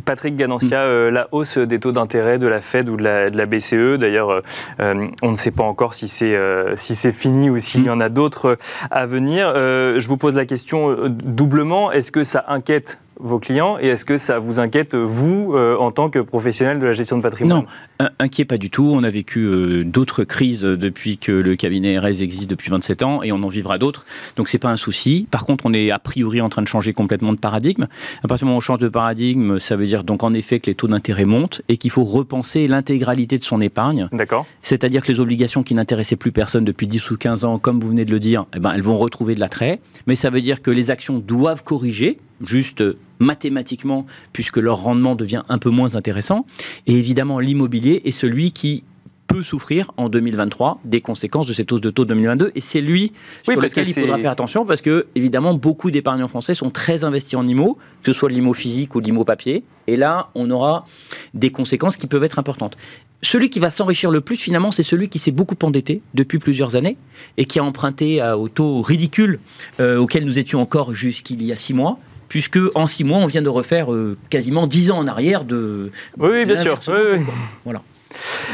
Patrick 0.04 0.37
Ganancia, 0.37 0.82
euh, 0.82 1.11
la 1.11 1.28
hausse 1.32 1.58
des 1.58 1.80
taux 1.80 1.92
d'intérêt 1.92 2.38
de 2.38 2.46
la 2.46 2.61
Fed 2.61 2.88
ou 2.88 2.96
de 2.96 3.02
la, 3.02 3.46
BCE, 3.46 3.99
d'ailleurs, 3.99 4.42
euh, 4.81 5.09
on 5.22 5.31
ne 5.31 5.37
sait 5.37 5.50
pas 5.50 5.64
encore 5.64 5.94
si 5.94 6.09
c'est 6.09 6.37
si 6.76 6.94
c'est 6.94 7.12
fini 7.12 7.50
ou 7.50 7.59
s'il 7.59 7.85
y 7.85 7.90
en 7.90 8.00
a 8.00 8.09
d'autres 8.09 8.59
à 8.90 9.07
venir. 9.07 9.52
je 9.55 10.07
vous 10.07 10.16
pose 10.16 10.35
la 10.35 10.46
question 10.46 11.09
doublement. 11.09 11.92
Est-ce 11.92 12.12
que 12.12 12.24
ça 12.24 12.44
inquiète 12.48 12.98
vos 13.20 13.38
clients 13.38 13.79
et 13.81 13.88
est-ce 13.88 14.05
que 14.05 14.18
ça 14.18 14.38
vous 14.38 14.61
inquiète, 14.61 14.94
vous, 14.94 15.52
euh, 15.55 15.76
en 15.76 15.90
tant 15.90 16.11
que 16.11 16.18
professionnel 16.18 16.79
de 16.79 16.87
la 16.87 16.92
gestion 16.92 17.16
de 17.16 17.22
patrimoine? 17.22 17.64
Non, 18.00 18.07
inquiet 18.18 18.44
pas 18.44 18.59
du 18.59 18.70
tout. 18.70 18.90
On 18.92 19.02
a 19.02 19.11
vécu 19.11 19.40
euh, 19.40 19.85
d'autres 19.85 20.24
crises 20.24 20.62
depuis 20.62 21.18
que 21.18 21.33
le 21.33 21.57
cabinet 21.57 21.98
RS 21.98 22.22
existe 22.22 22.48
depuis 22.50 22.70
27 22.70 23.02
ans 23.02 23.22
et 23.22 23.33
on 23.33 23.42
en 23.42 23.48
vivra 23.48 23.79
d'autres. 23.79 24.07
Donc 24.37 24.48
c'est 24.48 24.59
pas 24.59 24.70
un 24.70 24.76
souci. 24.76 25.26
Par 25.31 25.44
contre, 25.44 25.66
on 25.66 25.72
est 25.72 25.90
a 25.90 25.98
priori 25.98 26.40
en 26.40 26.48
train 26.48 26.62
de 26.62 26.68
changer 26.68 26.92
complètement 26.92 27.33
de 27.33 27.38
paradigme. 27.38 27.87
À 28.22 28.29
partir 28.29 28.44
du 28.44 28.44
moment 28.46 28.57
où 28.57 28.59
on 28.59 28.61
change 28.61 28.79
de 28.79 28.88
paradigme, 28.88 29.59
ça 29.59 29.76
veut 29.76 29.87
dire 29.87 30.05
donc 30.05 30.22
en 30.22 30.33
effet 30.33 30.61
que 30.61 30.66
les 30.66 30.74
taux 30.74 30.88
d'intérêt 30.88 31.24
montent 31.24 31.62
et 31.68 31.76
qu'il 31.76 31.90
faut 31.90 32.05
repenser 32.05 32.68
l'intégralité 32.68 33.38
de 33.38 33.42
son 33.42 33.61
épargne. 33.61 34.09
D'accord. 34.12 34.46
C'est-à-dire 34.62 35.02
que 35.02 35.12
les 35.12 35.20
obligations 35.20 35.62
qui 35.62 35.74
n'intéressaient 35.74 36.16
plus 36.16 36.33
personne 36.33 36.64
depuis 36.64 36.87
10 36.87 37.11
ou 37.11 37.16
15 37.16 37.44
ans, 37.44 37.59
comme 37.59 37.81
vous 37.81 37.88
venez 37.88 38.05
de 38.05 38.12
le 38.12 38.20
dire, 38.20 38.46
eh 38.55 38.61
ben, 38.61 38.72
elles 38.74 38.83
vont 38.83 38.98
retrouver 38.98 39.35
de 39.35 39.40
l'attrait. 39.40 39.81
Mais 40.07 40.16
ça 40.16 40.31
veut 40.31 40.40
dire 40.40 40.62
que 40.62 40.70
les 40.70 40.90
actions 40.90 41.18
doivent 41.18 41.62
corriger 41.62 42.18
juste 42.44 42.83
mathématiquement, 43.18 44.07
puisque 44.33 44.59
leur 44.59 44.79
rendement 44.79 45.14
devient 45.14 45.42
un 45.48 45.59
peu 45.59 45.70
moins 45.70 45.94
intéressant. 45.94 46.46
Et 46.87 46.94
évidemment, 46.94 47.38
l'immobilier 47.38 48.02
est 48.05 48.11
celui 48.11 48.52
qui 48.52 48.85
peut 49.26 49.42
souffrir 49.42 49.90
en 49.96 50.09
2023 50.09 50.81
des 50.85 51.00
conséquences 51.00 51.46
de 51.46 51.52
cette 51.52 51.70
hausse 51.72 51.81
de 51.81 51.90
taux 51.90 52.05
de 52.05 52.11
2022 52.11 52.52
et 52.55 52.61
c'est 52.61 52.81
lui 52.81 53.12
sur 53.42 53.61
lequel 53.61 53.88
il 53.88 53.94
faudra 53.94 54.18
faire 54.18 54.31
attention 54.31 54.64
parce 54.64 54.81
que 54.81 55.07
évidemment 55.14 55.55
beaucoup 55.55 55.90
d'épargnants 55.90 56.29
français 56.29 56.55
sont 56.55 56.70
très 56.70 57.05
investis 57.05 57.35
en 57.35 57.46
IMO, 57.46 57.79
que 58.02 58.12
ce 58.12 58.18
soit 58.18 58.31
l'IMO 58.31 58.52
physique 58.52 58.94
ou 58.94 59.00
l'IMO 59.00 59.24
papier 59.24 59.64
et 59.87 59.96
là 59.96 60.31
on 60.35 60.50
aura 60.50 60.87
des 61.35 61.50
conséquences 61.50 61.96
qui 61.96 62.07
peuvent 62.07 62.24
être 62.24 62.38
importantes. 62.38 62.76
Celui 63.22 63.50
qui 63.50 63.59
va 63.59 63.70
s'enrichir 63.70 64.11
le 64.11 64.20
plus 64.20 64.37
finalement 64.37 64.70
c'est 64.70 64.83
celui 64.83 65.09
qui 65.09 65.18
s'est 65.18 65.33
beaucoup 65.33 65.57
endetté 65.62 66.02
depuis 66.14 66.38
plusieurs 66.38 66.76
années 66.76 66.96
et 67.37 67.46
qui 67.46 67.59
a 67.59 67.64
emprunté 67.64 68.22
au 68.22 68.48
taux 68.48 68.83
ridicule 68.83 69.40
euh, 69.81 69.98
auquel 69.98 70.24
nous 70.24 70.38
étions 70.38 70.61
encore 70.61 70.94
jusqu'il 70.94 71.42
y 71.42 71.52
a 71.52 71.57
six 71.57 71.74
mois 71.74 71.98
puisque 72.37 72.59
en 72.75 72.87
six 72.87 73.03
mois, 73.03 73.16
on 73.16 73.27
vient 73.27 73.40
de 73.40 73.49
refaire 73.49 73.90
euh, 73.90 74.18
quasiment 74.29 74.66
dix 74.66 74.90
ans 74.90 74.99
en 74.99 75.07
arrière 75.07 75.42
de. 75.42 75.90
Oui, 76.18 76.44
bien 76.44 76.61
sûr. 76.61 76.79
Voilà. 77.64 77.81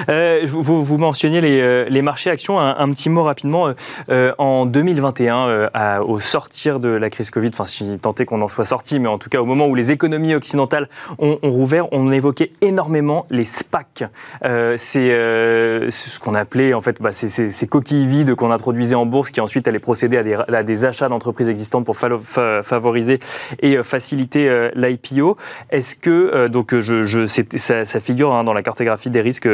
Euh, 0.08 0.46
vous, 0.46 0.84
vous, 0.84 0.98
mentionniez 0.98 1.40
les, 1.40 1.60
euh, 1.60 2.02
marchés 2.02 2.30
actions. 2.30 2.58
Un, 2.58 2.90
petit 2.90 3.08
mot 3.08 3.22
rapidement. 3.22 3.72
Euh, 4.10 4.32
en 4.38 4.66
2021, 4.66 5.68
au 6.00 6.20
sortir 6.20 6.80
de 6.80 6.88
la 6.88 7.10
crise 7.10 7.30
Covid, 7.30 7.50
enfin, 7.52 7.66
si 7.66 7.98
tant 7.98 8.14
est 8.14 8.24
qu'on 8.24 8.42
en 8.42 8.48
soit 8.48 8.64
sorti, 8.64 8.98
mais 8.98 9.08
en 9.08 9.18
tout 9.18 9.28
cas 9.28 9.40
au 9.40 9.44
moment 9.44 9.66
où 9.66 9.74
les 9.74 9.92
économies 9.92 10.34
occidentales 10.34 10.88
ont, 11.18 11.38
rouvert, 11.42 11.92
on 11.92 12.10
évoquait 12.10 12.52
énormément 12.60 13.26
les 13.30 13.44
SPAC. 13.44 14.04
c'est 14.42 15.08
ce 15.10 16.20
qu'on 16.20 16.34
appelait 16.34 16.74
en 16.74 16.80
fait 16.80 17.00
bah, 17.00 17.12
ces, 17.12 17.66
coquilles 17.66 18.06
vides 18.06 18.34
qu'on 18.34 18.50
introduisait 18.50 18.94
en 18.94 19.06
bourse 19.06 19.30
qui 19.30 19.40
ensuite 19.40 19.68
allaient 19.68 19.78
procéder 19.78 20.16
à 20.16 20.62
des, 20.62 20.84
achats 20.84 21.08
d'entreprises 21.08 21.48
existantes 21.48 21.84
pour 21.84 21.96
favoriser 21.96 23.20
et 23.60 23.82
faciliter 23.82 24.70
l'IPO. 24.74 25.36
Est-ce 25.70 25.96
que, 25.96 26.48
donc 26.48 26.78
je, 26.78 27.26
ça, 27.26 28.00
figure 28.00 28.34
hein, 28.34 28.44
dans 28.44 28.52
la 28.52 28.62
cartographie 28.62 29.10
des 29.10 29.20
risques 29.20 29.48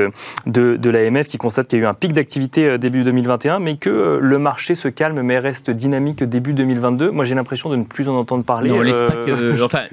de, 0.47 0.91
l'AMF 0.91 1.29
qui 1.29 1.39
constate 1.39 1.69
qu'il 1.69 1.79
y 1.79 1.83
a 1.83 1.85
eu 1.85 1.89
un 1.89 1.95
pic 1.95 2.13
d'activité 2.13 2.67
euh, 2.67 2.79
début 2.79 3.05
2021, 3.05 3.59
mais 3.59 3.77
que 3.77 3.91
euh, 3.91 4.19
le 4.21 4.39
marché 4.39 4.75
se 4.75 4.89
calme 4.89 5.21
mais 5.23 5.39
reste 5.39 5.71
dynamique 5.71 6.23
début 6.23 6.53
2022. 6.53 7.11
Moi, 7.11 7.25
j'ai 7.25 7.35
l'impression 7.35 7.71
de 7.71 7.77
ne 7.77 7.85
plus 7.85 8.09
en 8.09 8.17
entendre 8.17 8.45
parler. 8.45 8.71
Non, 8.71 8.81
les 8.81 8.95
euh, 8.95 9.61
enfin, 9.65 9.85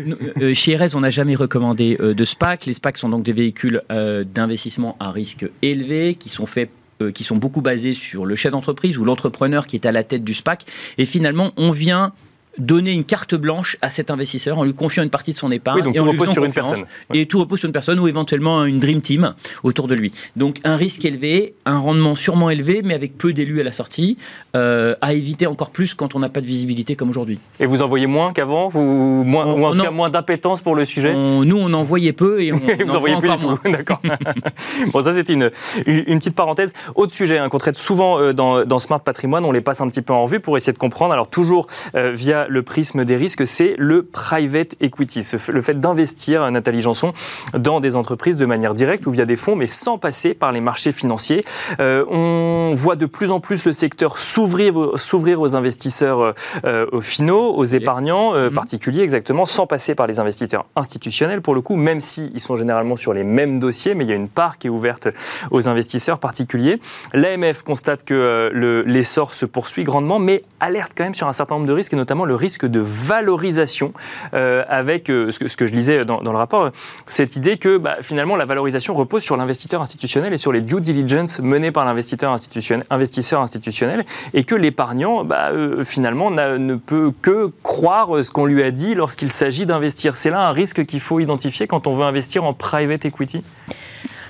chez 0.53 0.75
RS, 0.75 0.95
on 0.95 1.01
n'a 1.01 1.09
jamais 1.09 1.35
recommandé 1.35 1.97
de 1.99 2.25
SPAC. 2.25 2.65
Les 2.65 2.73
SPAC 2.73 2.97
sont 2.97 3.09
donc 3.09 3.23
des 3.23 3.33
véhicules 3.33 3.81
d'investissement 3.89 4.95
à 4.99 5.11
risque 5.11 5.45
élevé 5.61 6.15
qui 6.15 6.29
sont 6.29 6.45
faits 6.45 6.69
qui 7.13 7.25
sont 7.25 7.35
beaucoup 7.35 7.59
basés 7.59 7.93
sur 7.93 8.25
le 8.25 8.35
chef 8.35 8.53
d'entreprise 8.53 8.97
ou 8.97 9.03
l'entrepreneur 9.03 9.67
qui 9.67 9.75
est 9.75 9.85
à 9.85 9.91
la 9.91 10.03
tête 10.03 10.23
du 10.23 10.33
SPAC. 10.33 10.63
Et 10.97 11.05
finalement, 11.05 11.51
on 11.57 11.71
vient 11.71 12.13
donner 12.57 12.91
une 12.91 13.03
carte 13.03 13.35
blanche 13.35 13.77
à 13.81 13.89
cet 13.89 14.09
investisseur 14.11 14.57
en 14.57 14.63
lui 14.63 14.73
confiant 14.73 15.03
une 15.03 15.09
partie 15.09 15.31
de 15.31 15.37
son 15.37 15.51
épargne. 15.51 15.79
Oui, 15.79 15.83
donc 15.83 15.95
et 15.95 15.99
tout 15.99 16.05
repose 16.05 16.31
sur 16.31 16.45
une 16.45 16.53
personne. 16.53 16.83
Et 17.13 17.25
tout 17.25 17.39
repose 17.39 17.59
sur 17.59 17.67
une 17.67 17.73
personne 17.73 17.99
ou 17.99 18.07
éventuellement 18.07 18.63
une 18.65 18.79
dream 18.79 19.01
team 19.01 19.33
autour 19.63 19.87
de 19.87 19.95
lui. 19.95 20.11
Donc 20.35 20.57
un 20.63 20.75
risque 20.75 21.03
élevé, 21.05 21.53
un 21.65 21.77
rendement 21.79 22.15
sûrement 22.15 22.49
élevé, 22.49 22.81
mais 22.83 22.93
avec 22.93 23.17
peu 23.17 23.33
d'élus 23.33 23.59
à 23.61 23.63
la 23.63 23.71
sortie, 23.71 24.17
euh, 24.55 24.95
à 25.01 25.13
éviter 25.13 25.47
encore 25.47 25.69
plus 25.71 25.93
quand 25.93 26.15
on 26.15 26.19
n'a 26.19 26.29
pas 26.29 26.41
de 26.41 26.45
visibilité 26.45 26.95
comme 26.95 27.09
aujourd'hui. 27.09 27.39
Et 27.59 27.65
vous 27.65 27.81
en 27.81 27.87
voyez 27.87 28.07
moins 28.07 28.31
qu'avant 28.33 28.67
vous, 28.69 29.23
moins, 29.25 29.45
On- 29.45 29.61
Ou 29.61 29.65
en 29.65 29.73
tout 29.73 29.81
cas 29.81 29.91
moins 29.91 30.09
d'appétence 30.09 30.61
pour 30.61 30.75
le 30.75 30.85
sujet 30.85 31.13
On- 31.15 31.43
nous, 31.43 31.57
on 31.57 31.71
en 31.73 31.83
voyait 31.83 32.13
peu 32.13 32.41
et 32.41 32.51
on 32.53 32.57
Et 32.67 32.83
vous 32.83 32.93
en 32.93 32.95
en 32.97 32.99
voyez 32.99 33.15
voit 33.15 33.37
plus 33.37 33.47
du 33.47 33.53
tout. 33.53 33.59
D'accord. 33.71 34.01
bon, 34.93 35.01
ça, 35.01 35.13
c'était 35.13 35.33
une, 35.33 35.49
une, 35.85 36.03
une 36.07 36.19
petite 36.19 36.35
parenthèse. 36.35 36.73
Autre 36.95 37.13
sujet 37.13 37.37
hein, 37.37 37.49
qu'on 37.49 37.57
traite 37.57 37.77
souvent 37.77 38.19
euh, 38.19 38.33
dans, 38.33 38.65
dans 38.65 38.79
Smart 38.79 38.99
Patrimoine, 39.01 39.45
on 39.45 39.51
les 39.51 39.61
passe 39.61 39.81
un 39.81 39.87
petit 39.89 40.01
peu 40.01 40.13
en 40.13 40.23
revue 40.23 40.39
pour 40.39 40.57
essayer 40.57 40.73
de 40.73 40.77
comprendre. 40.77 41.13
Alors, 41.13 41.29
toujours 41.29 41.67
euh, 41.95 42.11
via 42.11 42.44
le 42.49 42.63
prisme 42.63 43.05
des 43.05 43.15
risques, 43.17 43.45
c'est 43.47 43.75
le 43.77 44.03
private 44.03 44.75
equity. 44.81 45.21
Le 45.49 45.61
fait 45.61 45.79
d'investir, 45.79 46.49
Nathalie 46.51 46.81
Janson, 46.81 47.11
dans 47.57 47.79
des 47.79 47.95
entreprises 47.95 48.37
de 48.37 48.45
manière 48.45 48.73
directe 48.73 49.05
ou 49.07 49.11
via 49.11 49.25
des 49.25 49.35
fonds, 49.35 49.55
mais 49.55 49.67
sans 49.67 49.97
passer 49.97 50.33
par 50.33 50.51
les 50.51 50.61
marchés 50.61 50.91
financiers. 50.91 51.43
Euh, 51.79 52.03
on 52.09 52.73
voit 52.75 52.95
de 52.95 53.05
plus 53.05 53.31
en 53.31 53.39
plus 53.39 53.65
le 53.65 53.71
secteur 53.73 54.19
s'ouvrir 54.19 54.75
aux- 54.77 54.97
s'ouvrir 54.97 55.41
aux 55.41 55.55
investisseurs 55.55 56.33
euh, 56.65 56.85
aux 56.91 57.01
finaux, 57.01 57.53
aux 57.55 57.65
épargnants 57.65 58.35
euh, 58.35 58.49
Mhm. 58.49 58.55
particuliers, 58.55 59.01
exactement, 59.01 59.45
sans 59.45 59.67
passer 59.67 59.95
par 59.95 60.07
les 60.07 60.19
investisseurs 60.19 60.65
institutionnels, 60.75 61.41
pour 61.41 61.55
le 61.55 61.61
coup, 61.61 61.75
même 61.75 61.99
s'ils 62.01 62.39
sont 62.39 62.55
généralement 62.55 62.95
sur 62.95 63.13
les 63.13 63.23
mêmes 63.23 63.59
dossiers, 63.59 63.95
mais 63.95 64.03
il 64.05 64.09
y 64.09 64.13
a 64.13 64.15
une 64.15 64.29
part 64.29 64.57
qui 64.57 64.67
est 64.67 64.69
ouverte 64.69 65.07
aux 65.51 65.67
investisseurs 65.67 66.19
particuliers. 66.19 66.79
L'AMF 67.13 67.63
constate 67.63 68.03
que 68.03 68.51
le- 68.53 68.83
l'essor 68.83 69.33
se 69.33 69.45
poursuit 69.45 69.83
grandement, 69.83 70.19
mais 70.19 70.43
alerte 70.59 70.91
quand 70.95 71.03
même 71.03 71.13
sur 71.15 71.27
un 71.27 71.33
certain 71.33 71.55
nombre 71.55 71.67
de 71.67 71.73
risques, 71.73 71.93
et 71.93 71.95
notamment 71.95 72.25
le 72.25 72.34
risque 72.35 72.65
de 72.65 72.79
valorisation, 72.79 73.93
euh, 74.33 74.63
avec 74.67 75.09
euh, 75.09 75.31
ce, 75.31 75.39
que, 75.39 75.67
je 75.67 75.73
lisais 75.73 76.05
dans, 76.05 76.19
le 76.21 76.37
rapport, 76.37 76.65
euh, 76.65 76.69
cette 77.07 77.35
idée 77.35 77.57
que 77.57 77.77
bah, 77.77 77.97
finalement 78.01 78.35
la 78.35 78.45
valorisation 78.45 78.93
repose 78.93 79.23
sur 79.23 79.37
l'investisseur 79.37 79.81
institutionnel 79.81 80.33
et 80.33 80.37
sur 80.37 80.51
les 80.51 80.61
due 80.61 80.81
diligence 80.81 81.39
menées 81.39 81.71
par 81.71 81.85
l'investisseur 81.85 82.31
institutionnel, 82.31 82.85
investisseur 82.89 83.41
institutionnel, 83.41 84.05
et 84.33 84.43
que 84.43 84.55
l'épargnant, 84.55 85.23
bah, 85.23 85.51
finalement, 85.83 86.31
n'a- 86.31 86.57
ne 86.57 86.75
peut 86.75 87.11
que 87.21 87.51
croire 87.63 88.23
ce 88.23 88.31
qu'on 88.31 88.45
lui 88.45 88.63
a 88.63 88.71
dit 88.71 88.95
lorsqu'il 88.95 89.29
s'agit 89.29 89.65
d'investir. 89.65 90.15
C'est 90.15 90.29
là 90.29 90.47
un 90.47 90.51
risque 90.51 90.85
qu'il 90.85 90.99
faut 90.99 91.19
identifier 91.19 91.67
quand 91.67 91.87
on 91.87 91.93
veut 91.93 92.05
investir 92.05 92.43
en 92.43 92.53
private 92.53 93.05
equity? 93.05 93.43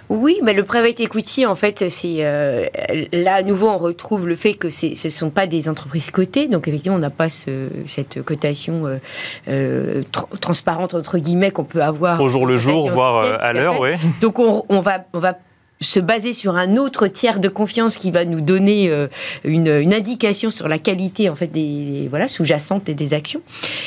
Oui, 0.10 0.40
mais 0.44 0.54
le 0.54 0.64
private 0.64 1.00
equity, 1.00 1.46
en 1.46 1.56
fait, 1.56 1.90
c'est 1.90 2.18
euh, 2.20 2.68
là 3.12 3.36
à 3.36 3.42
nouveau 3.44 3.68
on 3.70 3.78
retrouve 3.78 4.28
le 4.28 4.36
fait 4.36 4.54
que 4.54 4.70
c'est- 4.70 4.94
ce 4.96 5.08
ne 5.08 5.12
sont 5.12 5.30
pas 5.32 5.48
des 5.48 5.68
entreprises 5.68 6.12
cotées, 6.12 6.48
donc 6.48 6.68
effectivement 6.68 6.98
on 6.98 7.00
n'a 7.00 7.10
pas 7.10 7.30
ce- 7.30 7.70
cette 7.88 8.22
cotation 8.22 8.86
euh, 8.86 8.98
euh, 9.48 10.04
tr- 10.14 10.40
transparente 10.40 10.94
entre 10.94 11.18
guillemets 11.18 11.50
qu'on 11.52 11.64
peut 11.64 11.82
avoir 11.82 12.22
Au 12.22 12.30
jour 12.30 12.46
le 12.46 12.58
jour, 12.58 12.90
voire 12.90 13.42
à 13.42 13.52
l'heure, 13.54 13.80
oui. 13.80 13.92
Donc 14.22 14.38
on, 14.40 14.64
on 14.70 14.80
va 14.82 15.06
on 15.14 15.20
va 15.20 15.38
se 15.82 16.00
baser 16.00 16.34
sur 16.34 16.56
un 16.56 16.78
autre 16.78 17.08
tiers 17.08 17.40
de 17.40 17.50
confiance 17.50 17.98
qui 17.98 18.12
va 18.12 18.26
nous 18.26 18.42
donner 18.42 18.90
euh, 18.90 19.08
une, 19.44 19.68
une 19.68 19.94
indication 19.94 20.50
sur 20.50 20.68
la 20.68 20.78
qualité 20.78 21.30
en 21.30 21.36
fait 21.36 21.48
des 21.48 22.08
voilà 22.10 22.28
sous-jacente 22.28 22.86
des 22.86 23.14
actions. 23.14 23.42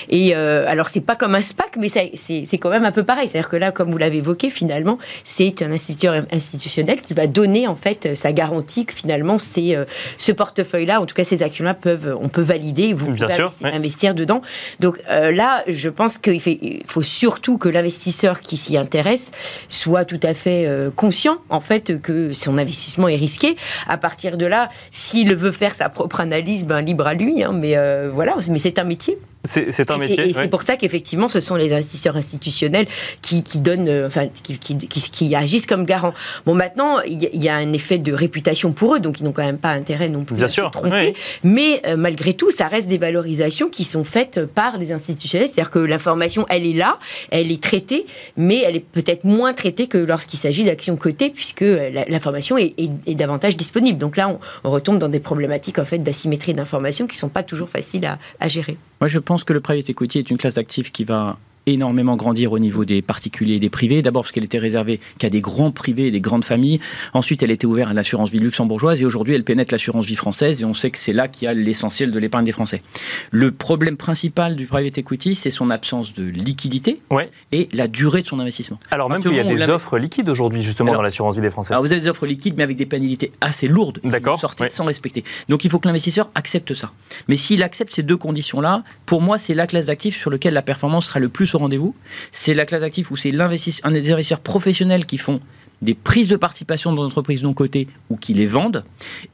Et 0.08 0.34
euh, 0.34 0.64
alors 0.68 0.88
c'est 0.88 1.00
pas 1.00 1.16
comme 1.16 1.34
un 1.34 1.40
SPAC, 1.40 1.76
mais 1.76 1.88
c'est 1.88 2.58
quand 2.58 2.70
même 2.70 2.84
un 2.84 2.92
peu 2.92 3.04
pareil. 3.04 3.28
C'est-à-dire 3.28 3.48
que 3.48 3.56
là, 3.56 3.72
comme 3.72 3.90
vous 3.90 3.98
l'avez 3.98 4.18
évoqué, 4.18 4.50
finalement, 4.50 4.98
c'est 5.24 5.62
un 5.62 5.72
instituteur 5.72 6.26
institutionnel 6.30 7.00
qui 7.00 7.14
va 7.14 7.26
donner 7.26 7.66
en 7.66 7.76
fait 7.76 8.14
sa 8.14 8.32
garantie 8.32 8.84
que 8.84 8.92
finalement 8.92 9.38
c'est 9.38 9.76
euh, 9.76 9.84
ce 10.18 10.32
portefeuille-là, 10.32 11.00
en 11.00 11.06
tout 11.06 11.14
cas 11.14 11.24
ces 11.24 11.42
actions-là 11.42 11.74
peuvent 11.74 12.16
on 12.20 12.28
peut 12.28 12.42
valider, 12.42 12.92
vous 12.92 13.06
Bien 13.06 13.26
pouvez 13.26 13.34
sûr, 13.34 13.44
investir, 13.46 13.66
ouais. 13.66 13.72
investir 13.72 14.14
dedans. 14.14 14.42
Donc 14.80 15.00
euh, 15.10 15.32
là, 15.32 15.64
je 15.66 15.88
pense 15.88 16.18
qu'il 16.18 16.82
faut 16.86 17.02
surtout 17.02 17.58
que 17.58 17.68
l'investisseur 17.68 18.40
qui 18.40 18.56
s'y 18.56 18.76
intéresse 18.76 19.30
soit 19.68 20.04
tout 20.04 20.20
à 20.22 20.34
fait 20.34 20.66
euh, 20.66 20.90
conscient 20.94 21.38
en 21.48 21.60
fait 21.60 21.77
que 21.80 22.32
son 22.32 22.58
investissement 22.58 23.08
est 23.08 23.16
risqué. 23.16 23.56
À 23.86 23.98
partir 23.98 24.36
de 24.36 24.46
là, 24.46 24.70
s'il 24.92 25.34
veut 25.34 25.52
faire 25.52 25.74
sa 25.74 25.88
propre 25.88 26.20
analyse, 26.20 26.66
ben 26.66 26.80
libre 26.80 27.06
à 27.06 27.14
lui. 27.14 27.42
hein, 27.42 27.52
mais 27.52 27.76
euh, 27.76 28.10
voilà, 28.12 28.36
mais 28.48 28.58
c'est 28.58 28.78
un 28.78 28.84
métier. 28.84 29.18
C'est 29.44 29.70
c'est 29.72 29.90
un 29.90 29.96
Et 29.96 30.08
métier. 30.08 30.28
Et 30.28 30.32
c'est 30.32 30.40
ouais. 30.40 30.48
pour 30.48 30.62
ça 30.62 30.76
qu'effectivement, 30.76 31.28
ce 31.28 31.38
sont 31.40 31.54
les 31.54 31.72
investisseurs 31.72 32.16
institutionnels 32.16 32.86
qui, 33.22 33.44
qui 33.44 33.60
donnent, 33.60 33.88
euh, 33.88 34.06
enfin, 34.08 34.26
qui, 34.42 34.58
qui- 34.58 34.76
qui- 34.76 35.00
qui 35.10 35.34
agissent 35.34 35.66
comme 35.66 35.84
garants. 35.84 36.12
Bon, 36.44 36.54
maintenant, 36.54 37.00
il 37.02 37.22
y, 37.22 37.48
a- 37.48 37.54
un 37.54 37.72
effet 37.72 37.98
de 37.98 38.12
réputation 38.12 38.72
pour 38.72 38.94
eux, 38.96 39.00
donc 39.00 39.20
ils 39.20 39.24
n'ont 39.24 39.32
quand 39.32 39.44
même 39.44 39.58
pas 39.58 39.70
intérêt 39.70 40.08
non 40.08 40.24
plus 40.24 40.36
Bien 40.36 40.44
à 40.46 40.48
sûr, 40.48 40.66
se 40.66 40.70
tromper. 40.78 41.14
Mais 41.44 41.80
euh, 41.86 41.96
malgré 41.96 42.34
tout, 42.34 42.50
ça 42.50 42.66
reste 42.68 42.88
des 42.88 42.98
valorisations 42.98 43.68
qui 43.68 43.84
sont 43.84 44.04
faites 44.04 44.44
par 44.44 44.78
des 44.78 44.92
institutionnels. 44.92 45.48
C'est-à-dire 45.48 45.70
que 45.70 45.78
l'information, 45.78 46.44
elle 46.48 46.66
est 46.66 46.72
là, 46.74 46.98
elle 47.30 47.50
est 47.52 47.62
traitée, 47.62 48.06
mais 48.36 48.58
elle 48.66 48.76
est 48.76 48.80
peut-être 48.80 49.24
moins 49.24 49.54
traitée 49.54 49.86
que 49.86 49.98
lorsqu'il 49.98 50.38
s'agit 50.38 50.64
d'actions 50.64 50.96
cotées, 50.96 51.30
puisque 51.30 51.62
euh, 51.62 51.90
l'information 52.08 52.58
est, 52.58 52.74
est- 52.76 52.90
est 53.06 53.14
davantage 53.14 53.56
disponible. 53.56 53.98
Donc 53.98 54.16
là, 54.16 54.28
on, 54.28 54.40
on 54.64 54.70
retombe 54.70 54.98
dans 54.98 55.08
des 55.08 55.20
problématiques 55.20 55.78
en 55.78 55.84
fait 55.84 55.98
d'asymétrie 55.98 56.54
d'information 56.54 57.06
qui 57.06 57.16
sont 57.16 57.28
pas 57.28 57.42
toujours 57.44 57.68
faciles 57.68 58.04
à- 58.04 58.18
à 58.40 58.48
gérer. 58.48 58.76
Moi, 59.00 59.06
je 59.08 59.18
pense 59.28 59.44
que 59.44 59.52
le 59.52 59.60
private 59.60 59.90
equity 59.90 60.20
est 60.20 60.30
une 60.30 60.38
classe 60.38 60.54
d'actifs 60.54 60.90
qui 60.90 61.04
va 61.04 61.36
énormément 61.72 62.16
grandir 62.16 62.52
au 62.52 62.58
niveau 62.58 62.84
des 62.84 63.02
particuliers 63.02 63.54
et 63.56 63.58
des 63.58 63.70
privés. 63.70 64.02
D'abord 64.02 64.22
parce 64.22 64.32
qu'elle 64.32 64.44
était 64.44 64.58
réservée 64.58 65.00
qu'à 65.18 65.30
des 65.30 65.40
grands 65.40 65.70
privés 65.70 66.06
et 66.08 66.10
des 66.10 66.20
grandes 66.20 66.44
familles. 66.44 66.80
Ensuite, 67.14 67.42
elle 67.42 67.50
était 67.50 67.66
ouverte 67.66 67.90
à 67.90 67.94
l'assurance 67.94 68.30
vie 68.30 68.38
luxembourgeoise 68.38 69.00
et 69.02 69.04
aujourd'hui, 69.04 69.34
elle 69.34 69.44
pénètre 69.44 69.72
l'assurance 69.72 70.06
vie 70.06 70.16
française 70.16 70.62
et 70.62 70.64
on 70.64 70.74
sait 70.74 70.90
que 70.90 70.98
c'est 70.98 71.12
là 71.12 71.28
qu'il 71.28 71.46
y 71.46 71.48
a 71.48 71.54
l'essentiel 71.54 72.10
de 72.10 72.18
l'épargne 72.18 72.44
des 72.44 72.52
Français. 72.52 72.82
Le 73.30 73.50
problème 73.52 73.96
principal 73.96 74.56
du 74.56 74.66
private 74.66 74.98
equity, 74.98 75.34
c'est 75.34 75.50
son 75.50 75.70
absence 75.70 76.14
de 76.14 76.24
liquidité 76.24 77.00
Ouais. 77.10 77.30
et 77.52 77.68
la 77.72 77.88
durée 77.88 78.22
de 78.22 78.26
son 78.26 78.38
investissement. 78.40 78.78
Alors 78.90 79.08
même 79.10 79.22
qu'il 79.22 79.34
y 79.34 79.40
a 79.40 79.44
des 79.44 79.68
offres 79.68 79.98
liquides 79.98 80.28
aujourd'hui, 80.28 80.62
justement, 80.62 80.90
Alors- 80.90 81.00
dans 81.00 81.04
l'assurance 81.04 81.36
vie 81.36 81.42
des 81.42 81.50
Français. 81.50 81.72
Alors 81.74 81.84
vous 81.84 81.92
avez 81.92 82.00
des 82.00 82.08
offres 82.08 82.26
liquides, 82.26 82.54
mais 82.56 82.62
avec 82.62 82.76
des 82.76 82.86
pénalités 82.86 83.32
assez 83.40 83.68
lourdes. 83.68 84.00
si 84.04 84.10
D'accord, 84.10 84.40
sortez 84.40 84.64
ouais. 84.64 84.70
sans 84.70 84.84
respecter. 84.84 85.24
Donc 85.48 85.64
il 85.64 85.70
faut 85.70 85.78
que 85.78 85.86
l'investisseur 85.88 86.30
accepte 86.34 86.74
ça. 86.74 86.92
Mais 87.28 87.36
s'il 87.36 87.62
accepte 87.62 87.92
ces 87.94 88.02
deux 88.02 88.16
conditions-là, 88.16 88.82
pour 89.06 89.20
moi, 89.22 89.38
c'est 89.38 89.54
la 89.54 89.66
classe 89.66 89.86
d'actifs 89.86 90.16
sur 90.18 90.30
laquelle 90.30 90.54
la 90.54 90.62
performance 90.62 91.06
sera 91.06 91.20
le 91.20 91.28
plus 91.28 91.46
rendez-vous. 91.58 91.94
C'est 92.32 92.54
la 92.54 92.64
classe 92.64 92.80
d'actifs 92.80 93.10
où 93.10 93.16
c'est 93.16 93.32
un 93.38 93.90
des 93.90 94.10
investisseurs 94.10 94.40
professionnels 94.40 95.06
qui 95.06 95.18
font 95.18 95.40
des 95.82 95.94
prises 95.94 96.28
de 96.28 96.36
participation 96.36 96.92
dans 96.92 97.02
des 97.02 97.06
entreprises 97.06 97.42
non 97.42 97.54
cotées 97.54 97.86
ou 98.10 98.16
qui 98.16 98.34
les 98.34 98.46
vendent. 98.46 98.84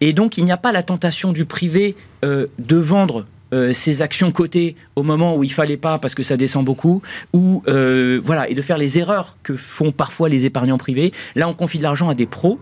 Et 0.01 0.13
donc, 0.13 0.37
il 0.37 0.45
n'y 0.45 0.53
a 0.53 0.57
pas 0.57 0.73
la 0.73 0.83
tentation 0.83 1.33
du 1.33 1.45
privé 1.45 1.97
euh, 2.25 2.47
de 2.59 2.77
vendre 2.77 3.27
euh, 3.55 3.73
ses 3.73 4.03
actions 4.03 4.31
cotées 4.33 4.77
au 4.97 5.03
moment 5.03 5.37
où 5.37 5.45
il 5.45 5.53
fallait 5.53 5.79
pas 5.79 5.99
parce 5.99 6.15
que 6.15 6.23
ça 6.23 6.37
descend 6.37 6.65
beaucoup, 6.65 7.01
ou 7.33 7.63
euh, 7.69 8.21
voilà, 8.23 8.51
et 8.51 8.55
de 8.55 8.61
faire 8.61 8.77
les 8.77 8.99
erreurs 8.99 9.37
que 9.43 9.57
font 9.57 9.93
parfois 9.93 10.29
les 10.29 10.45
épargnants 10.45 10.77
privés. 10.77 11.13
Là, 11.37 11.49
on 11.49 11.55
confie 11.55 11.79
de 11.79 11.83
l'argent 11.85 12.09
à 12.11 12.15
des 12.15 12.27
pros, 12.27 12.59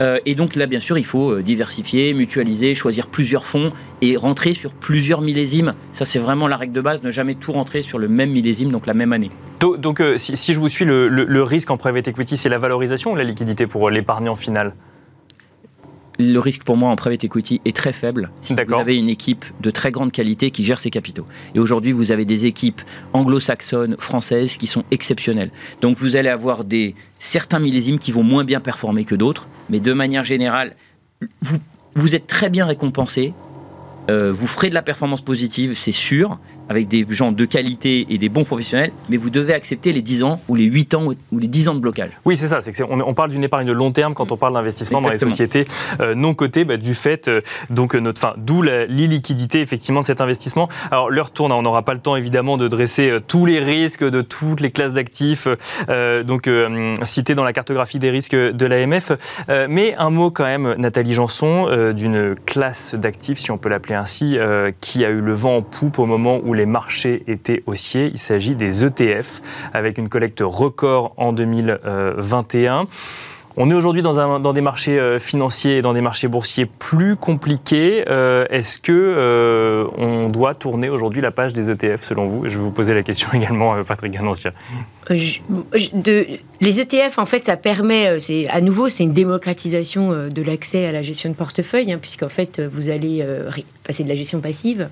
euh, 0.00 0.18
et 0.24 0.34
donc 0.34 0.54
là, 0.54 0.66
bien 0.66 0.80
sûr, 0.80 0.96
il 0.96 1.04
faut 1.04 1.32
euh, 1.32 1.42
diversifier, 1.42 2.14
mutualiser, 2.14 2.74
choisir 2.74 3.08
plusieurs 3.08 3.44
fonds 3.44 3.72
et 4.00 4.16
rentrer 4.16 4.54
sur 4.54 4.72
plusieurs 4.72 5.20
millésimes. 5.20 5.74
Ça, 5.92 6.04
c'est 6.04 6.18
vraiment 6.20 6.48
la 6.48 6.56
règle 6.56 6.72
de 6.72 6.80
base, 6.80 7.02
ne 7.02 7.10
jamais 7.10 7.34
tout 7.34 7.52
rentrer 7.52 7.82
sur 7.82 7.98
le 7.98 8.08
même 8.08 8.30
millésime, 8.30 8.70
donc 8.70 8.86
la 8.86 8.94
même 8.94 9.12
année. 9.12 9.30
Donc, 9.60 10.02
si, 10.16 10.36
si 10.36 10.54
je 10.54 10.60
vous 10.60 10.68
suis, 10.68 10.84
le, 10.84 11.08
le- 11.08 11.24
le 11.24 11.42
risque 11.42 11.70
en 11.70 11.76
private 11.76 12.08
equity, 12.08 12.36
c'est 12.36 12.48
la 12.48 12.58
valorisation 12.58 13.12
ou 13.12 13.16
la 13.16 13.24
liquidité 13.24 13.66
pour 13.66 13.90
l'épargnant 13.90 14.36
final? 14.36 14.74
Le 16.18 16.38
risque 16.38 16.62
pour 16.62 16.76
moi 16.76 16.90
en 16.90 16.96
private 16.96 17.24
equity 17.24 17.60
est 17.64 17.76
très 17.76 17.92
faible 17.92 18.30
si 18.40 18.54
vous 18.54 18.74
avez 18.74 18.96
une 18.96 19.08
équipe 19.08 19.44
de 19.60 19.70
très 19.70 19.90
grande 19.90 20.12
qualité 20.12 20.50
qui 20.50 20.64
gère 20.64 20.80
ses 20.80 20.90
capitaux. 20.90 21.26
Et 21.54 21.58
aujourd'hui, 21.58 21.92
vous 21.92 22.10
avez 22.10 22.24
des 22.24 22.46
équipes 22.46 22.80
anglo-saxonnes, 23.12 23.96
françaises 23.98 24.56
qui 24.56 24.66
sont 24.66 24.84
exceptionnelles. 24.90 25.50
Donc 25.82 25.98
vous 25.98 26.16
allez 26.16 26.28
avoir 26.28 26.64
des 26.64 26.94
certains 27.18 27.58
millésimes 27.58 27.98
qui 27.98 28.12
vont 28.12 28.22
moins 28.22 28.44
bien 28.44 28.60
performer 28.60 29.04
que 29.04 29.14
d'autres, 29.14 29.48
mais 29.68 29.80
de 29.80 29.92
manière 29.92 30.24
générale, 30.24 30.74
vous, 31.42 31.58
vous 31.94 32.14
êtes 32.14 32.26
très 32.26 32.50
bien 32.50 32.64
récompensé. 32.64 33.34
Euh, 34.08 34.32
vous 34.32 34.46
ferez 34.46 34.68
de 34.70 34.74
la 34.74 34.82
performance 34.82 35.20
positive, 35.20 35.74
c'est 35.74 35.92
sûr, 35.92 36.38
avec 36.68 36.88
des 36.88 37.06
gens 37.10 37.32
de 37.32 37.44
qualité 37.44 38.06
et 38.10 38.18
des 38.18 38.28
bons 38.28 38.44
professionnels, 38.44 38.92
mais 39.08 39.16
vous 39.16 39.30
devez 39.30 39.54
accepter 39.54 39.92
les 39.92 40.02
10 40.02 40.22
ans 40.24 40.40
ou 40.48 40.54
les 40.54 40.64
8 40.64 40.94
ans 40.94 41.04
ou- 41.06 41.38
les 41.38 41.48
10 41.48 41.68
ans 41.68 41.74
de 41.74 41.80
blocage. 41.80 42.10
Oui, 42.24 42.36
c'est 42.36 42.48
ça. 42.48 42.60
C'est 42.60 42.72
on, 42.82 43.00
on 43.06 43.14
parle 43.14 43.30
d'une 43.30 43.44
épargne 43.44 43.66
de 43.66 43.72
long 43.72 43.90
terme 43.92 44.14
quand 44.14 44.32
on 44.32 44.36
parle 44.36 44.54
d'investissement 44.54 45.00
dans 45.00 45.10
les 45.10 45.18
sociétés 45.18 45.64
euh, 46.00 46.14
non 46.14 46.34
cotées, 46.34 46.64
bah, 46.64 46.76
du 46.76 46.94
fait 46.94 47.28
euh, 47.28 47.40
donc 47.70 47.94
euh, 47.94 48.00
notre, 48.00 48.20
fin, 48.20 48.34
d'où 48.36 48.62
l'illiquidité 48.62 49.60
effectivement 49.60 50.00
de 50.00 50.06
cet 50.06 50.20
investissement. 50.20 50.68
Alors 50.90 51.10
l'heure 51.10 51.30
tourne, 51.30 51.52
hein, 51.52 51.56
on 51.56 51.62
n'aura 51.62 51.82
pas 51.82 51.94
le 51.94 52.00
temps 52.00 52.16
évidemment 52.16 52.56
de 52.56 52.68
dresser 52.68 53.10
euh, 53.10 53.20
tous 53.20 53.46
les 53.46 53.58
risques 53.60 54.04
de 54.04 54.20
toutes 54.22 54.60
les 54.60 54.70
classes 54.70 54.94
d'actifs, 54.94 55.48
donc 56.24 56.48
cités 57.02 57.34
dans 57.34 57.44
la 57.44 57.52
cartographie 57.52 57.98
des 57.98 58.10
risques 58.10 58.34
de 58.34 58.66
l'AMF. 58.66 59.12
Mais 59.68 59.94
un 59.96 60.10
mot 60.10 60.30
quand 60.30 60.44
même, 60.44 60.74
Nathalie 60.78 61.12
Janson, 61.12 61.66
d'une 61.94 62.34
classe 62.46 62.94
d'actifs, 62.94 63.38
si 63.38 63.50
on 63.50 63.58
peut 63.58 63.68
l'appeler 63.68 63.94
ainsi, 63.94 64.38
qui 64.80 65.04
a 65.04 65.10
eu 65.10 65.20
le 65.20 65.32
vent 65.32 65.56
en 65.56 65.62
poupe 65.62 65.98
au 65.98 66.06
moment 66.06 66.40
où 66.42 66.54
les 66.56 66.66
marchés 66.66 67.22
étaient 67.28 67.62
haussiers. 67.66 68.10
Il 68.12 68.18
s'agit 68.18 68.54
des 68.54 68.84
ETF, 68.84 69.42
avec 69.72 69.98
une 69.98 70.08
collecte 70.08 70.42
record 70.44 71.14
en 71.16 71.32
2021. 71.32 72.86
On 73.58 73.70
est 73.70 73.74
aujourd'hui 73.74 74.02
dans, 74.02 74.52
des 74.52 74.60
marchés 74.60 74.98
euh, 74.98 75.18
financiers 75.18 75.78
et 75.78 75.82
dans 75.82 75.94
des 75.94 76.02
marchés 76.02 76.28
boursiers 76.28 76.66
plus 76.66 77.16
compliqués. 77.16 78.04
Euh, 78.08 78.44
est-ce 78.50 78.78
que 78.78 78.92
euh, 78.92 79.86
on 79.96 80.28
doit 80.28 80.54
tourner 80.54 80.90
aujourd'hui 80.90 81.22
la 81.22 81.30
page 81.30 81.54
des 81.54 81.70
ETF 81.70 82.04
selon 82.04 82.26
vous? 82.26 82.44
Je 82.44 82.50
vais 82.50 82.62
vous 82.62 82.70
poser 82.70 82.92
la 82.92 83.02
question 83.02 83.28
également, 83.32 83.82
Patrick 83.84 84.12
Ganancia. 84.12 84.52
De, 85.08 86.26
les 86.60 86.80
ETF, 86.80 87.18
en 87.18 87.26
fait, 87.26 87.44
ça 87.44 87.56
permet, 87.56 88.08
euh, 88.08 88.18
c'est 88.18 88.48
à 88.48 88.60
nouveau, 88.60 88.88
c'est 88.88 89.04
une 89.04 89.12
démocratisation 89.12 90.12
euh, 90.12 90.28
de 90.28 90.42
l'accès 90.42 90.86
à 90.86 90.92
la 90.92 91.02
gestion 91.02 91.30
de 91.30 91.34
portefeuille, 91.34 91.92
hein, 91.92 91.98
puisqu'en 92.00 92.28
fait, 92.28 92.58
euh, 92.58 92.68
vous 92.72 92.88
allez 92.88 93.24
passer 93.84 94.04
de 94.04 94.08
la 94.08 94.14
gestion 94.14 94.40
passive. 94.40 94.88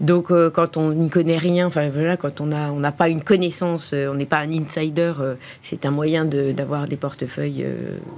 Donc, 0.00 0.28
quand 0.52 0.76
on 0.76 0.92
n'y 0.92 1.10
connaît 1.10 1.38
rien, 1.38 1.66
enfin 1.66 1.88
voilà, 1.92 2.16
quand 2.16 2.40
on 2.40 2.46
n'a 2.46 2.72
on 2.72 2.78
n'a 2.78 2.92
pas 2.92 3.08
une 3.08 3.22
connaissance, 3.22 3.92
on 3.92 4.14
n'est 4.14 4.26
pas 4.26 4.38
un 4.38 4.52
insider, 4.52 5.12
c'est 5.60 5.84
un 5.86 5.90
moyen 5.90 6.24
d'avoir 6.24 6.86
des 6.86 6.96
portefeuilles 6.96 7.66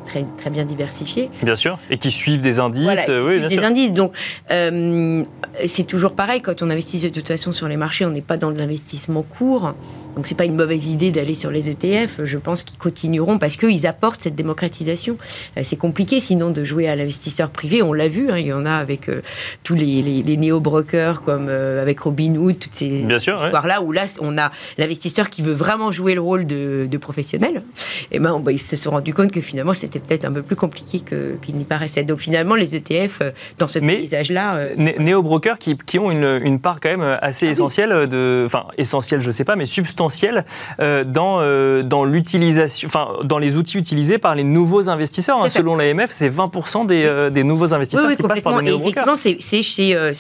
très, 0.05 0.27
très 0.37 0.51
bien 0.51 0.65
diversifiés. 0.65 1.31
Bien 1.43 1.57
sûr, 1.57 1.79
et 1.89 1.97
qui 1.97 2.11
suivent 2.11 2.43
des 2.43 2.61
indices. 2.61 3.09
oui, 3.09 3.39
bien 3.39 3.49
des 3.49 3.59
indices. 3.61 3.93
Donc, 3.95 4.13
c'est 4.51 5.87
toujours 5.87 6.13
pareil, 6.13 6.43
quand 6.43 6.63
on 6.63 6.69
investit 6.69 7.01
de 7.01 7.09
toute 7.09 7.29
façon 7.29 7.53
sur 7.53 7.67
les 7.67 7.79
marchés, 7.79 8.05
on 8.05 8.11
n'est 8.11 8.21
pas 8.21 8.37
dans 8.37 8.51
de 8.51 8.59
l'investissement 8.59 9.23
court. 9.23 9.75
Donc, 10.17 10.27
c'est 10.27 10.35
pas 10.35 10.45
une 10.45 10.57
mauvaise 10.57 10.91
idée 10.91 11.11
d'aller 11.11 11.30
sur 11.35 11.51
les 11.51 11.71
ETF. 11.71 12.25
Je 12.25 12.39
pense 12.39 12.63
qu'ils 12.63 12.79
continueront 12.79 13.39
parce 13.39 13.57
qu'ils 13.57 13.87
apportent 13.87 14.23
cette 14.23 14.35
démocratisation. 14.35 15.17
Euh, 15.57 15.61
c'est 15.65 15.77
compliqué 15.77 16.21
sinon 16.21 16.51
de 16.51 16.65
jouer 16.65 16.89
à 16.89 16.97
l'investisseur 16.97 17.51
privé. 17.51 17.83
On 17.83 17.93
l'a 17.93 18.09
vu, 18.09 18.31
hein, 18.31 18.39
il 18.39 18.47
y 18.47 18.53
en 18.53 18.67
a 18.67 18.73
avec 18.73 19.09
euh, 19.09 19.23
tous 19.65 19.75
les, 19.75 20.03
les, 20.03 20.37
néo-brokers 20.37 21.23
comme 21.23 21.47
euh, 21.49 21.83
avec 21.83 22.01
Robinhood, 22.01 22.59
toutes 22.59 22.75
ces 22.75 23.05
histoires-là 23.05 23.83
où 23.83 23.93
là 23.93 24.05
on 24.21 24.39
a 24.39 24.51
l'investisseur 24.79 25.29
qui 25.31 25.43
veut 25.43 25.53
vraiment 25.53 25.91
jouer 25.91 26.15
le 26.15 26.21
rôle 26.21 26.47
de, 26.47 26.89
professionnel. 27.01 27.63
Et 28.13 28.19
ben, 28.19 28.43
ils 28.51 28.61
se 28.61 28.77
sont 28.77 28.91
rendus 28.91 29.15
compte 29.15 29.33
que 29.33 29.41
finalement 29.41 29.73
c'était 29.73 30.01
peut-être 30.01 30.27
un 30.27 30.33
peu 30.33 30.43
plus 30.43 30.57
compliqué 30.57 31.01
qu'il 31.01 31.57
n'y 31.57 31.65
paraissait. 31.65 32.05
Donc 32.05 32.21
finalement 32.21 32.55
les 32.55 32.77
ETF 32.77 33.23
dans 33.59 33.69
ce 33.69 33.79
paysage-là. 33.79 34.69
Néo-brokers 34.77 35.59
qui, 35.59 35.79
qui, 35.79 35.99
ont 35.99 36.11
une, 36.11 36.41
une, 36.43 36.61
part 36.61 36.79
quand 36.81 36.91
même 36.91 37.19
assez 37.23 37.47
ah 37.47 37.51
essentielle 37.51 38.07
de, 38.07 38.43
enfin 38.45 38.67
essentielle 38.77 39.23
je 39.23 39.31
sais 39.31 39.45
pas, 39.45 39.57
mais 39.57 39.65
substantielle 39.65 40.45
dans 40.79 41.20
dans 41.83 42.05
l'utilisation 42.05 42.89
enfin, 42.89 43.09
dans 43.25 43.39
les 43.39 43.57
outils 43.57 43.79
utilisés 43.79 44.19
par 44.19 44.35
les 44.35 44.45
nouveaux 44.45 44.89
investisseurs. 44.89 45.43
Hein. 45.43 45.51
selon 45.51 45.77
l'AMF, 45.77 46.11
c'est 46.13 46.29
20% 46.29 46.87
des, 46.87 47.05
euh, 47.05 47.31
des, 47.31 47.45
nouveaux 47.45 47.75
investisseurs 47.75 48.15
qui 48.15 48.23
passent 48.23 48.41
par 48.41 48.63
des 48.63 48.73
Effectivement, 48.73 49.17
c'est 49.17 49.39
euh, 49.95 50.13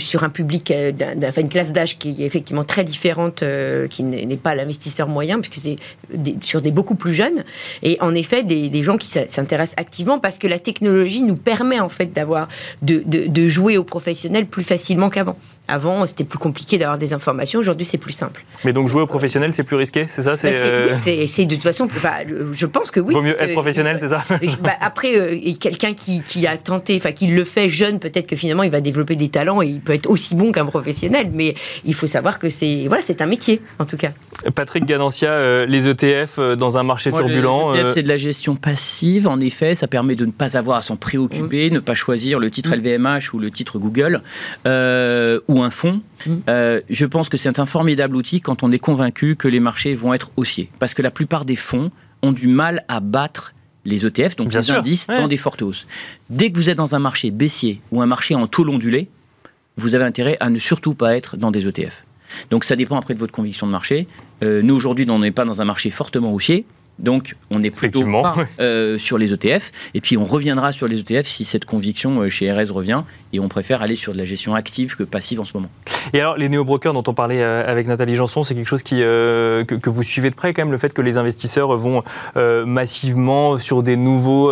sur 0.00 0.24
un 0.24 0.28
public, 0.28 0.70
euh, 0.70 0.92
une 1.36 1.48
classe 1.48 1.72
d'âge 1.72 1.98
qui 1.98 2.22
est 2.22 2.26
effectivement 2.26 2.64
très 2.64 2.84
différente, 2.84 3.42
qui 3.90 4.02
n'est 4.02 4.36
pas 4.36 4.54
l'investisseur 4.54 5.08
moyen, 5.08 5.40
puisque 5.40 5.62
c'est 5.62 5.76
sur 6.42 6.62
des 6.62 6.70
beaucoup 6.70 6.94
plus 6.94 7.12
jeunes. 7.12 7.44
Et 7.82 7.98
en 8.00 8.14
effet, 8.14 8.42
des, 8.42 8.68
des 8.68 8.82
gens 8.82 8.96
qui 8.96 9.08
s'intéressent 9.08 9.74
activement 9.76 10.18
parce 10.18 10.38
que 10.38 10.46
la 10.46 10.58
technologie 10.58 11.22
nous 11.22 11.36
permet 11.36 11.80
en 11.80 11.88
fait 11.88 12.12
d'avoir 12.12 12.48
de, 12.82 13.02
de, 13.06 13.26
de 13.26 13.46
jouer 13.46 13.76
aux 13.76 13.84
professionnels 13.84 14.46
plus 14.46 14.64
facilement 14.64 15.10
qu'avant. 15.10 15.36
Avant, 15.68 16.06
c'était 16.06 16.24
plus 16.24 16.38
compliqué 16.38 16.78
d'avoir 16.78 16.96
des 16.98 17.12
informations. 17.12 17.58
Aujourd'hui, 17.58 17.84
c'est 17.84 17.98
plus 17.98 18.12
simple. 18.12 18.44
Mais 18.64 18.72
donc 18.72 18.86
jouer 18.86 19.02
au 19.02 19.06
professionnel, 19.06 19.52
c'est 19.52 19.64
plus 19.64 19.76
risqué, 19.76 20.06
c'est 20.08 20.22
ça? 20.22 20.34
Bah, 20.34 20.96
C'est 20.96 21.44
de 21.44 21.54
toute 21.54 21.62
façon, 21.62 21.88
je 22.52 22.66
pense 22.66 22.90
que 22.90 23.00
oui. 23.00 23.14
Vaut 23.14 23.22
mieux 23.22 23.40
être 23.40 23.52
professionnel, 23.52 23.96
c'est 23.98 24.08
ça? 24.08 24.24
bah, 24.60 24.72
Après, 24.80 25.16
euh, 25.16 25.54
quelqu'un 25.58 25.94
qui, 25.94 26.46
a 26.46 26.56
tenté, 26.56 26.96
enfin 26.96 27.10
qui 27.12 27.26
le 27.26 27.44
fait 27.44 27.68
jeune, 27.68 27.98
peut-être 27.98 28.28
que 28.28 28.36
finalement, 28.36 28.62
il 28.62 28.70
va 28.70 28.80
développer 28.80 29.16
des 29.16 29.28
talents 29.28 29.60
et 29.60 29.66
il 29.66 29.80
peut 29.80 29.94
être 29.94 30.08
aussi 30.08 30.34
bon 30.34 30.52
qu'un 30.52 30.66
professionnel. 30.66 31.30
Mais 31.32 31.54
il 31.84 31.94
faut 31.94 32.06
savoir 32.06 32.38
que 32.38 32.48
c'est 32.48 32.84
voilà, 32.86 33.02
c'est 33.02 33.20
un 33.20 33.26
métier, 33.26 33.60
en 33.78 33.86
tout 33.86 33.96
cas. 33.96 34.12
Patrick 34.54 34.84
Ganancia, 34.84 35.30
euh, 35.30 35.66
les 35.66 35.88
ETF 35.88 36.38
euh, 36.38 36.56
dans 36.56 36.76
un 36.76 36.84
marché 36.84 37.10
turbulent. 37.10 37.72
Les 37.72 37.80
ETF, 37.80 37.94
c'est 37.94 38.02
de 38.04 38.08
la 38.08 38.16
gestion 38.16 38.54
passive. 38.54 39.26
En 39.26 39.40
effet, 39.40 39.74
ça 39.74 39.88
permet 39.88 40.14
de 40.14 40.26
ne 40.26 40.30
pas 40.30 40.56
avoir 40.56 40.78
à 40.78 40.82
s'en 40.82 40.96
préoccuper, 40.96 41.70
mm. 41.70 41.74
ne 41.74 41.80
pas 41.80 41.94
choisir 41.94 42.38
le 42.38 42.50
titre 42.50 42.74
LVMH 42.74 43.32
mm. 43.32 43.36
ou 43.36 43.38
le 43.40 43.50
titre 43.50 43.78
Google 43.80 44.22
ou 45.48 45.55
un 45.62 45.70
fonds, 45.70 46.02
mm. 46.26 46.32
euh, 46.48 46.80
je 46.88 47.06
pense 47.06 47.28
que 47.28 47.36
c'est 47.36 47.58
un 47.58 47.66
formidable 47.66 48.16
outil 48.16 48.40
quand 48.40 48.62
on 48.62 48.70
est 48.70 48.78
convaincu 48.78 49.36
que 49.36 49.48
les 49.48 49.60
marchés 49.60 49.94
vont 49.94 50.14
être 50.14 50.30
haussiers. 50.36 50.70
Parce 50.78 50.94
que 50.94 51.02
la 51.02 51.10
plupart 51.10 51.44
des 51.44 51.56
fonds 51.56 51.90
ont 52.22 52.32
du 52.32 52.48
mal 52.48 52.84
à 52.88 53.00
battre 53.00 53.54
les 53.84 54.04
ETF, 54.04 54.36
donc 54.36 54.52
les 54.52 54.70
indices, 54.72 55.06
dans 55.06 55.28
des 55.28 55.36
fortes 55.36 55.62
hausses. 55.62 55.86
Dès 56.28 56.50
que 56.50 56.56
vous 56.56 56.68
êtes 56.68 56.76
dans 56.76 56.94
un 56.94 56.98
marché 56.98 57.30
baissier 57.30 57.80
ou 57.92 58.02
un 58.02 58.06
marché 58.06 58.34
en 58.34 58.46
taux 58.46 58.68
ondulé, 58.68 59.08
vous 59.76 59.94
avez 59.94 60.04
intérêt 60.04 60.36
à 60.40 60.50
ne 60.50 60.58
surtout 60.58 60.94
pas 60.94 61.16
être 61.16 61.36
dans 61.36 61.50
des 61.50 61.66
ETF. 61.68 62.04
Donc 62.50 62.64
ça 62.64 62.76
dépend 62.76 62.96
après 62.96 63.14
de 63.14 63.18
votre 63.18 63.32
conviction 63.32 63.66
de 63.66 63.72
marché. 63.72 64.08
Euh, 64.42 64.62
nous 64.62 64.74
aujourd'hui, 64.74 65.06
on 65.08 65.20
n'est 65.20 65.30
pas 65.30 65.44
dans 65.44 65.60
un 65.60 65.64
marché 65.64 65.90
fortement 65.90 66.32
haussier. 66.32 66.64
Donc, 66.98 67.36
on 67.50 67.62
est 67.62 67.74
plutôt 67.74 68.04
pas, 68.04 68.36
euh, 68.60 68.96
sur 68.96 69.18
les 69.18 69.32
ETF. 69.32 69.70
Et 69.94 70.00
puis, 70.00 70.16
on 70.16 70.24
reviendra 70.24 70.72
sur 70.72 70.88
les 70.88 71.00
ETF 71.00 71.26
si 71.26 71.44
cette 71.44 71.66
conviction 71.66 72.20
euh, 72.20 72.28
chez 72.30 72.50
RS 72.50 72.70
revient. 72.70 73.02
Et 73.32 73.40
on 73.40 73.48
préfère 73.48 73.82
aller 73.82 73.96
sur 73.96 74.14
de 74.14 74.18
la 74.18 74.24
gestion 74.24 74.54
active 74.54 74.96
que 74.96 75.02
passive 75.02 75.40
en 75.40 75.44
ce 75.44 75.52
moment. 75.54 75.68
Et 76.14 76.20
alors, 76.20 76.38
les 76.38 76.48
néo-brokers 76.48 76.94
dont 76.94 77.02
on 77.06 77.12
parlait 77.12 77.42
euh, 77.42 77.64
avec 77.66 77.86
Nathalie 77.86 78.14
Janson, 78.14 78.42
c'est 78.42 78.54
quelque 78.54 78.68
chose 78.68 78.82
qui, 78.82 78.96
que, 78.96 79.90
vous 79.90 80.02
suivez 80.02 80.30
de 80.30 80.34
près 80.34 80.54
quand 80.54 80.62
même, 80.62 80.72
le 80.72 80.78
fait 80.78 80.94
que 80.94 81.02
les 81.02 81.18
investisseurs 81.18 81.76
vont 81.76 82.02
massivement 82.34 83.58
sur 83.58 83.82
des 83.82 83.96
nouveaux 83.96 84.50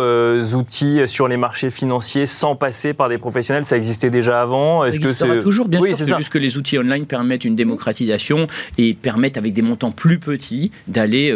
outils 0.53 1.07
sur 1.07 1.27
les 1.27 1.37
marchés 1.37 1.69
financiers 1.69 2.25
sans 2.25 2.55
passer 2.55 2.93
par 2.93 3.09
des 3.09 3.17
professionnels. 3.17 3.65
Ça 3.65 3.77
existait 3.77 4.09
déjà 4.09 4.41
avant. 4.41 4.85
Est-ce 4.85 4.99
que 4.99 5.13
c'est 5.13 5.41
toujours 5.41 5.67
bien 5.67 5.81
sûr. 5.81 5.97
C'est 5.97 6.17
juste 6.17 6.29
que 6.29 6.37
les 6.37 6.57
outils 6.57 6.77
online 6.77 7.05
permettent 7.05 7.45
une 7.45 7.55
démocratisation 7.55 8.47
et 8.77 8.93
permettent 8.93 9.37
avec 9.37 9.53
des 9.53 9.61
montants 9.61 9.91
plus 9.91 10.19
petits 10.19 10.71
d'aller 10.87 11.31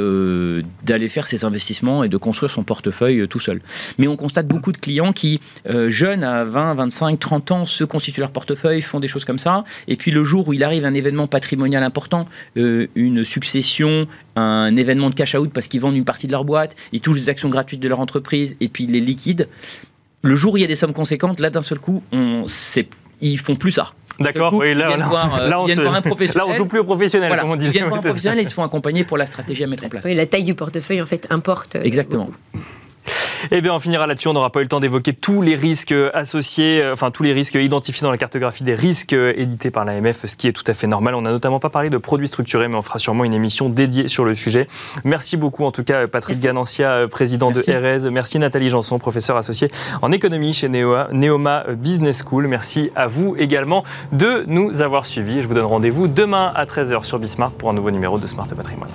d'aller 0.99 1.09
faire 1.09 1.27
ses 1.27 1.45
investissements 1.45 2.03
et 2.03 2.09
de 2.09 2.17
construire 2.17 2.51
son 2.51 2.63
portefeuille 2.63 3.21
euh, 3.21 3.27
tout 3.27 3.39
seul. 3.39 3.61
Mais 3.97 4.07
on 4.07 4.15
constate 4.15 4.47
beaucoup 4.47 4.71
de 4.71 4.77
clients 4.77 5.13
qui, 5.13 5.39
euh, 5.69 5.89
jeunes 5.89 6.23
à 6.23 6.43
20, 6.43 6.75
25, 6.75 7.19
30 7.19 7.51
ans, 7.51 7.65
se 7.65 7.83
constituent 7.83 8.19
leur 8.19 8.31
portefeuille, 8.31 8.81
font 8.81 8.99
des 8.99 9.07
choses 9.07 9.25
comme 9.25 9.39
ça. 9.39 9.63
Et 9.87 9.95
puis 9.95 10.11
le 10.11 10.23
jour 10.23 10.47
où 10.47 10.53
il 10.53 10.63
arrive 10.63 10.85
un 10.85 10.93
événement 10.93 11.27
patrimonial 11.27 11.83
important, 11.83 12.25
euh, 12.57 12.87
une 12.95 13.23
succession, 13.23 14.07
un 14.35 14.75
événement 14.75 15.09
de 15.09 15.15
cash 15.15 15.35
out 15.35 15.51
parce 15.53 15.67
qu'ils 15.67 15.81
vendent 15.81 15.95
une 15.95 16.05
partie 16.05 16.27
de 16.27 16.31
leur 16.31 16.45
boîte, 16.45 16.75
ils 16.91 17.01
touchent 17.01 17.19
des 17.19 17.29
actions 17.29 17.49
gratuites 17.49 17.79
de 17.79 17.87
leur 17.87 17.99
entreprise 17.99 18.55
et 18.59 18.67
puis 18.67 18.83
ils 18.83 18.91
les 18.91 19.01
liquident. 19.01 19.47
Le 20.21 20.35
jour 20.35 20.53
où 20.53 20.57
il 20.57 20.61
y 20.61 20.65
a 20.65 20.67
des 20.67 20.75
sommes 20.75 20.93
conséquentes, 20.93 21.39
là 21.39 21.49
d'un 21.49 21.61
seul 21.61 21.79
coup, 21.79 22.03
on, 22.11 22.45
ils 23.21 23.39
font 23.39 23.55
plus 23.55 23.71
ça. 23.71 23.93
D'accord, 24.19 24.53
oui, 24.53 24.73
là, 24.73 24.97
là, 24.97 25.07
on 25.59 25.67
là, 25.67 26.45
on 26.47 26.53
joue 26.53 26.65
plus 26.65 26.79
au 26.79 26.83
professionnel, 26.83 27.35
comme 27.39 27.51
on 27.51 27.55
disait. 27.55 27.71
Ils 27.71 27.73
viennent 27.73 27.87
voir 27.87 27.99
un 27.99 28.03
professionnel 28.05 28.39
et 28.39 28.43
ils 28.43 28.49
se 28.49 28.53
font 28.53 28.63
accompagner 28.63 29.03
pour 29.03 29.17
la 29.17 29.25
stratégie 29.25 29.63
à 29.63 29.67
mettre 29.67 29.85
en 29.85 29.89
place. 29.89 30.03
Oui, 30.05 30.13
la 30.13 30.25
taille 30.25 30.43
du 30.43 30.55
portefeuille, 30.55 31.01
en 31.01 31.05
fait, 31.05 31.27
importe. 31.29 31.75
Euh, 31.75 31.83
Exactement. 31.83 32.29
Eh 33.51 33.61
bien, 33.61 33.73
on 33.73 33.79
finira 33.79 34.07
là-dessus. 34.07 34.27
On 34.27 34.33
n'aura 34.33 34.51
pas 34.51 34.59
eu 34.59 34.63
le 34.63 34.67
temps 34.67 34.79
d'évoquer 34.79 35.13
tous 35.13 35.41
les 35.41 35.55
risques 35.55 35.93
associés, 36.13 36.81
euh, 36.81 36.93
enfin 36.93 37.11
tous 37.11 37.23
les 37.23 37.33
risques 37.33 37.55
identifiés 37.55 38.03
dans 38.05 38.11
la 38.11 38.17
cartographie 38.17 38.63
des 38.63 38.75
risques 38.75 39.13
euh, 39.13 39.33
édités 39.35 39.71
par 39.71 39.85
l'AMF, 39.85 40.25
ce 40.25 40.35
qui 40.35 40.47
est 40.47 40.51
tout 40.51 40.63
à 40.67 40.73
fait 40.73 40.87
normal. 40.87 41.15
On 41.15 41.21
n'a 41.21 41.31
notamment 41.31 41.59
pas 41.59 41.69
parlé 41.69 41.89
de 41.89 41.97
produits 41.97 42.27
structurés, 42.27 42.67
mais 42.67 42.75
on 42.75 42.81
fera 42.81 42.99
sûrement 42.99 43.23
une 43.23 43.33
émission 43.33 43.69
dédiée 43.69 44.07
sur 44.07 44.25
le 44.25 44.35
sujet. 44.35 44.67
Merci 45.03 45.37
beaucoup, 45.37 45.65
en 45.65 45.71
tout 45.71 45.83
cas, 45.83 46.07
Patrick 46.07 46.39
Ganancia, 46.39 46.91
euh, 46.91 47.07
président 47.07 47.51
de 47.51 47.61
RS. 47.61 48.09
Merci 48.11 48.39
Nathalie 48.39 48.69
Janson, 48.69 48.99
professeur 48.99 49.37
associé 49.37 49.69
en 50.01 50.11
économie 50.11 50.53
chez 50.53 50.69
Neoma 50.69 51.65
Business 51.75 52.23
School. 52.23 52.47
Merci 52.47 52.91
à 52.95 53.07
vous 53.07 53.35
également 53.37 53.83
de 54.11 54.43
nous 54.47 54.81
avoir 54.81 55.05
suivis. 55.05 55.41
Je 55.41 55.47
vous 55.47 55.53
donne 55.53 55.65
rendez-vous 55.65 56.07
demain 56.07 56.51
à 56.55 56.65
13h 56.65 57.03
sur 57.03 57.19
Bismart 57.19 57.51
pour 57.51 57.69
un 57.69 57.73
nouveau 57.73 57.91
numéro 57.91 58.17
de 58.19 58.27
Smart 58.27 58.47
Patrimoine. 58.47 58.89